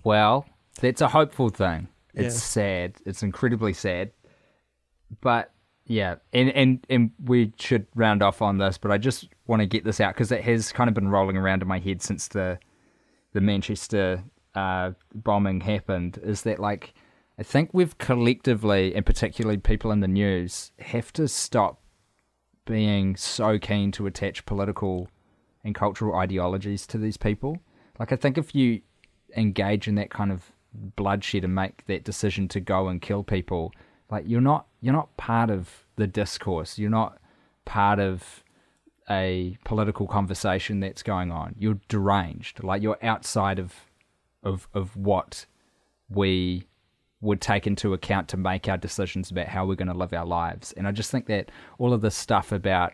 [0.03, 0.45] Well,
[0.79, 1.87] that's a hopeful thing.
[2.19, 2.39] It's Yeah.
[2.39, 2.93] sad.
[3.05, 4.11] It's incredibly sad.
[5.21, 5.51] But
[5.85, 8.77] yeah, and and and we should round off on this.
[8.77, 11.37] But I just want to get this out because it has kind of been rolling
[11.37, 12.59] around in my head since the
[13.33, 14.23] the Manchester
[14.55, 16.19] uh, bombing happened.
[16.23, 16.93] Is that like
[17.39, 21.81] I think we've collectively, and particularly people in the news, have to stop
[22.65, 25.09] being so keen to attach political
[25.63, 27.57] and cultural ideologies to these people.
[27.97, 28.81] Like I think if you
[29.35, 33.71] engage in that kind of bloodshed and make that decision to go and kill people,
[34.09, 36.77] like you're not you're not part of the discourse.
[36.77, 37.19] You're not
[37.65, 38.43] part of
[39.09, 41.55] a political conversation that's going on.
[41.57, 42.63] You're deranged.
[42.63, 43.73] Like you're outside of
[44.43, 45.45] of of what
[46.09, 46.65] we
[47.21, 50.25] would take into account to make our decisions about how we're going to live our
[50.25, 50.71] lives.
[50.73, 52.93] And I just think that all of this stuff about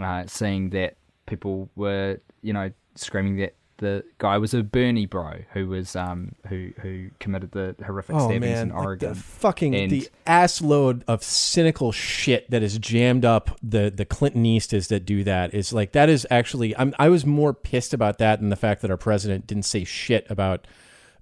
[0.00, 0.96] uh, seeing that
[1.26, 6.34] people were, you know, screaming that the guy was a Bernie bro who was um
[6.48, 9.08] who who committed the horrific Oh stabbings man, in like Oregon.
[9.10, 14.06] the fucking And- the ass load of cynical shit that is jammed up the the
[14.06, 18.18] Clintonistas that do that is like that is actually I'm I was more pissed about
[18.18, 20.66] that than the fact that our president didn't say shit about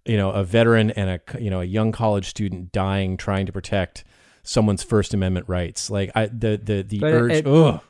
[0.04, 3.52] you know a veteran and a you know a young college student dying trying to
[3.52, 4.04] protect
[4.42, 5.90] someone's First Amendment rights.
[5.90, 7.32] Like I the the the But urge.
[7.32, 7.80] it- ugh.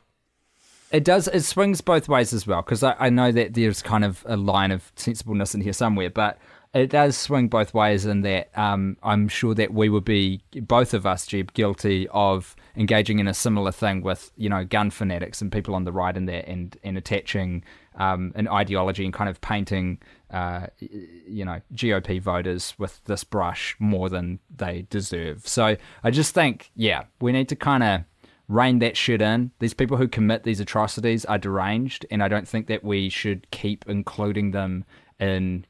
[0.91, 1.27] It does.
[1.27, 4.37] It swings both ways as well because I, I know that there's kind of a
[4.37, 6.37] line of sensibleness in here somewhere, but
[6.75, 10.93] it does swing both ways in that um, I'm sure that we would be both
[10.93, 15.41] of us, Jeb, guilty of engaging in a similar thing with you know gun fanatics
[15.41, 17.63] and people on the right in there and and attaching
[17.95, 19.99] um, an ideology and kind of painting
[20.31, 25.47] uh, you know GOP voters with this brush more than they deserve.
[25.47, 28.03] So I just think yeah we need to kind of
[28.47, 29.51] rein that shit in.
[29.59, 33.49] These people who commit these atrocities are deranged, and I don't think that we should
[33.51, 34.85] keep including them
[35.19, 35.65] in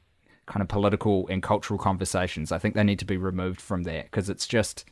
[0.46, 2.52] kind of political and cultural conversations.
[2.52, 4.84] I think they need to be removed from that because it's just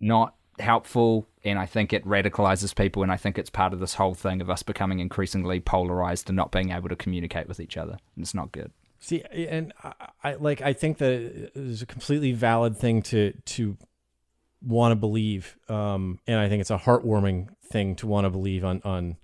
[0.00, 3.94] not helpful, and I think it radicalizes people, and I think it's part of this
[3.94, 7.76] whole thing of us becoming increasingly polarized and not being able to communicate with each
[7.76, 7.98] other.
[8.14, 8.72] And it's not good.
[9.00, 13.76] See, and I, I like I think that is a completely valid thing to to
[14.64, 18.64] want to believe, um, and I think it's a heartwarming thing to want to believe
[18.64, 19.16] on on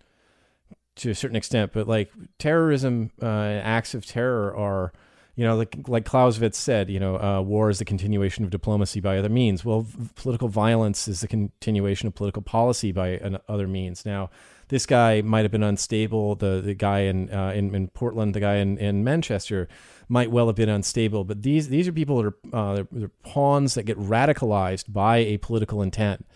[0.96, 1.72] to a certain extent.
[1.72, 4.92] But like terrorism, uh, acts of terror are,
[5.36, 9.00] you know, like like Clausewitz said, you know, uh, war is the continuation of diplomacy
[9.00, 9.64] by other means.
[9.64, 14.04] Well, v- political violence is the continuation of political policy by an, other means.
[14.04, 14.30] Now,
[14.68, 16.34] this guy might have been unstable.
[16.34, 19.68] The the guy in uh, in, in Portland, the guy in, in Manchester,
[20.08, 21.24] might well have been unstable.
[21.24, 25.18] But these these are people that are uh, they're, they're pawns that get radicalized by
[25.18, 26.26] a political intent,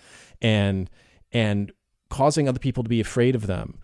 [0.41, 0.91] and
[1.33, 1.73] and
[2.11, 3.79] causing other people to be afraid of them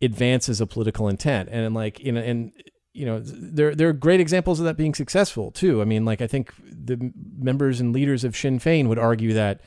[0.00, 1.48] advances a political intent.
[1.50, 2.52] And like you know and
[2.92, 5.82] you know there there are great examples of that being successful too.
[5.82, 9.60] I mean, like I think the members and leaders of Sinn Féin would argue that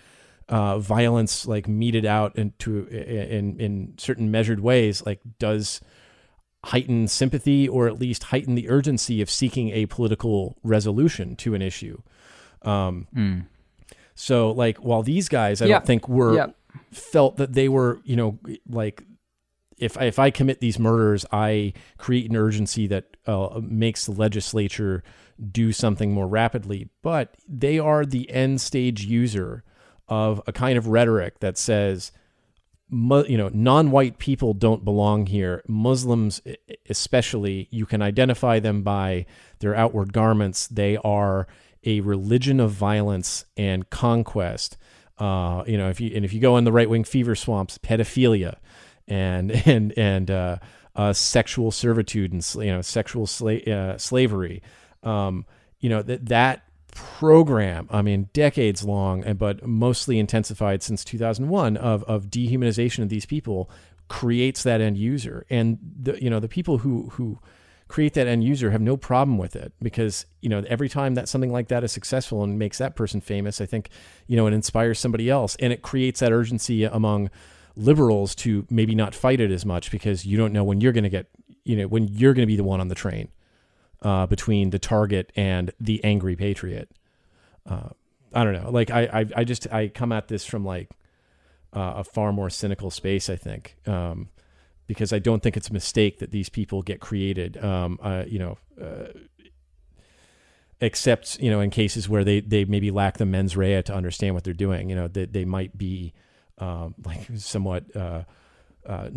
[0.49, 5.79] uh, violence, like meted out into in in certain measured ways, like does
[6.65, 11.61] heighten sympathy or at least heighten the urgency of seeking a political resolution to an
[11.61, 12.01] issue.
[12.63, 13.07] Um,
[14.15, 15.75] So, like, while these guys, I Yeah.
[15.75, 16.47] don't think were Yeah.
[16.91, 18.37] felt that they were, you know,
[18.69, 19.03] like
[19.77, 24.11] if I, if I commit these murders, I create an urgency that uh, makes the
[24.11, 25.03] legislature
[25.53, 26.89] do something more rapidly.
[27.01, 29.63] But they are the end stage user
[30.09, 32.11] of a kind of rhetoric that says,
[32.91, 35.63] you know, non-white people don't belong here.
[35.67, 36.41] Muslims,
[36.89, 39.25] especially, you can identify them by
[39.59, 40.67] their outward garments.
[40.67, 41.47] They are
[41.83, 44.77] a religion of violence and conquest.
[45.17, 47.77] Uh, you know, if you and if you go in the right wing fever swamps,
[47.77, 48.57] pedophilia,
[49.07, 50.57] and and and uh,
[50.95, 54.61] uh, sexual servitude and you know sexual sla- uh, slavery.
[55.03, 55.45] Um,
[55.79, 57.87] you know that that program.
[57.91, 63.25] I mean, decades long, and but mostly intensified since 2001 of of dehumanization of these
[63.25, 63.69] people
[64.07, 67.39] creates that end user, and the you know the people who who
[67.89, 71.27] create that end user have no problem with it because you know every time that
[71.27, 73.89] something like that is successful and makes that person famous i think
[74.27, 77.31] you know it inspires somebody else and it creates that urgency among
[77.75, 81.03] liberals to maybe not fight it as much because you don't know when you're going
[81.03, 81.27] to get
[81.63, 83.27] you know when you're going to be the one on the train
[84.01, 86.89] uh, between the target and the angry patriot
[87.67, 87.89] uh,
[88.33, 90.89] i don't know like I, I i just i come at this from like
[91.73, 94.29] uh, a far more cynical space i think um,
[94.89, 97.63] because I don't think it's a mistake that these people get created.
[97.63, 99.09] Um, uh, you know, uh,
[100.81, 104.33] except you know in cases where they they maybe lack the mens rea to understand
[104.33, 104.89] what they're doing.
[104.89, 106.13] You know, that they, might be
[106.57, 108.23] um, like somewhat uh,
[108.83, 109.09] uh,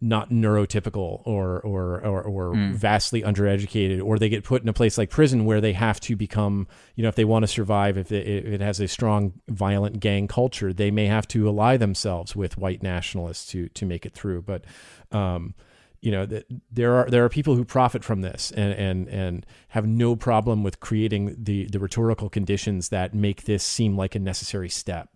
[0.00, 2.74] not neurotypical or or or, or Mm.
[2.74, 6.14] vastly undereducated, or they get put in a place like prison where they have to
[6.14, 9.32] become, you know, if they want to survive, if it, if it has a strong
[9.48, 14.06] violent gang culture, they may have to ally themselves with white nationalists to to make
[14.06, 14.42] it through.
[14.42, 14.64] But
[15.10, 15.54] um,
[16.00, 19.46] you know, th- there are there are people who profit from this and and and
[19.70, 24.20] have no problem with creating the the rhetorical conditions that make this seem like a
[24.20, 25.08] necessary step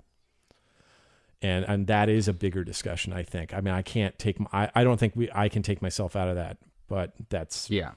[1.42, 4.70] and and that is a bigger discussion i think i mean i can't take I
[4.74, 6.56] I don't think we i can take myself out of that
[6.88, 7.92] but that's Yeah.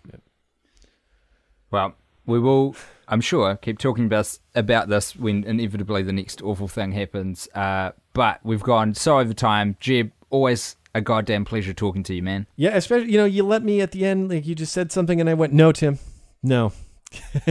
[1.71, 2.75] Well, we will,
[3.07, 7.49] I'm sure, keep talking about, about this when inevitably the next awful thing happens.
[7.53, 9.75] Uh, but we've gone so over time.
[9.81, 12.47] Jeb, always a goddamn pleasure talking to you, man.
[12.55, 15.19] yeah especially you know you let me at the end like you just said something
[15.19, 15.99] and i went no tim
[16.41, 16.71] no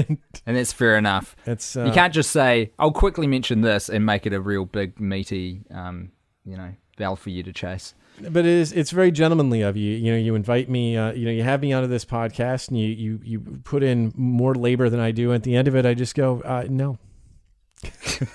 [0.47, 1.37] And that's fair enough.
[1.47, 4.65] it's uh, you can't just say, I'll quickly mention this and make it a real
[4.67, 6.11] big, meaty, um,
[6.45, 7.95] you know, bell for you to chase.
[8.21, 11.25] but it is it's very gentlemanly of you you know you invite me uh, you
[11.25, 14.89] know you have me onto this podcast and you you you put in more labor
[14.89, 16.97] than i do at the end of it i just go uh, no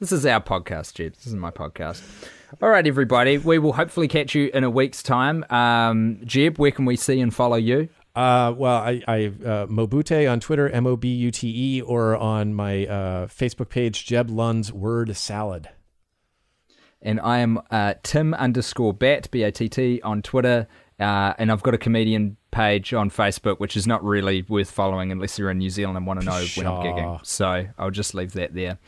[0.00, 1.14] This is our podcast, Jeb.
[1.14, 2.02] This is my podcast.
[2.60, 3.38] All right, everybody.
[3.38, 5.44] We will hopefully catch you in a week's time.
[5.48, 7.88] Um, Jeb, where can we see and follow you?
[8.14, 12.16] Uh, well, I, I uh, Mobute on Twitter, M O B U T E, or
[12.16, 15.70] on my uh, Facebook page, Jeb Lund's Word Salad.
[17.00, 20.68] And I am uh, Tim underscore Batt, B A T T, on Twitter.
[21.00, 25.10] Uh, and I've got a comedian page on Facebook, which is not really worth following
[25.10, 27.26] unless you're in New Zealand and want to know when I'm gigging.
[27.26, 28.78] So I'll just leave that there.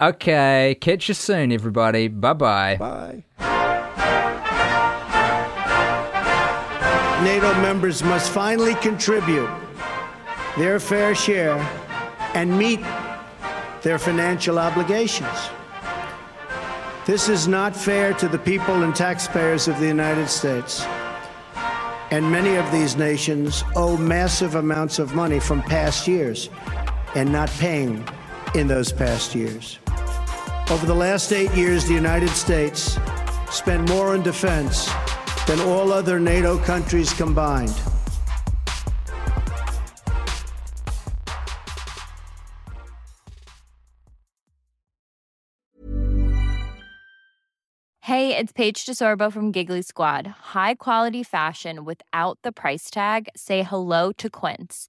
[0.00, 2.08] Okay, catch you soon, everybody.
[2.08, 2.76] Bye-bye.
[2.80, 3.51] bye.
[7.24, 9.48] NATO members must finally contribute
[10.58, 11.56] their fair share
[12.34, 12.80] and meet
[13.82, 15.50] their financial obligations.
[17.06, 20.84] This is not fair to the people and taxpayers of the United States.
[22.10, 26.50] And many of these nations owe massive amounts of money from past years
[27.14, 28.04] and not paying
[28.56, 29.78] in those past years.
[30.70, 32.98] Over the last eight years, the United States
[33.48, 34.90] spent more on defense
[35.46, 37.74] than all other NATO countries combined.
[48.12, 50.26] Hey, it's Paige DeSorbo from Giggly Squad.
[50.52, 53.28] High quality fashion without the price tag.
[53.36, 54.88] Say hello to Quince.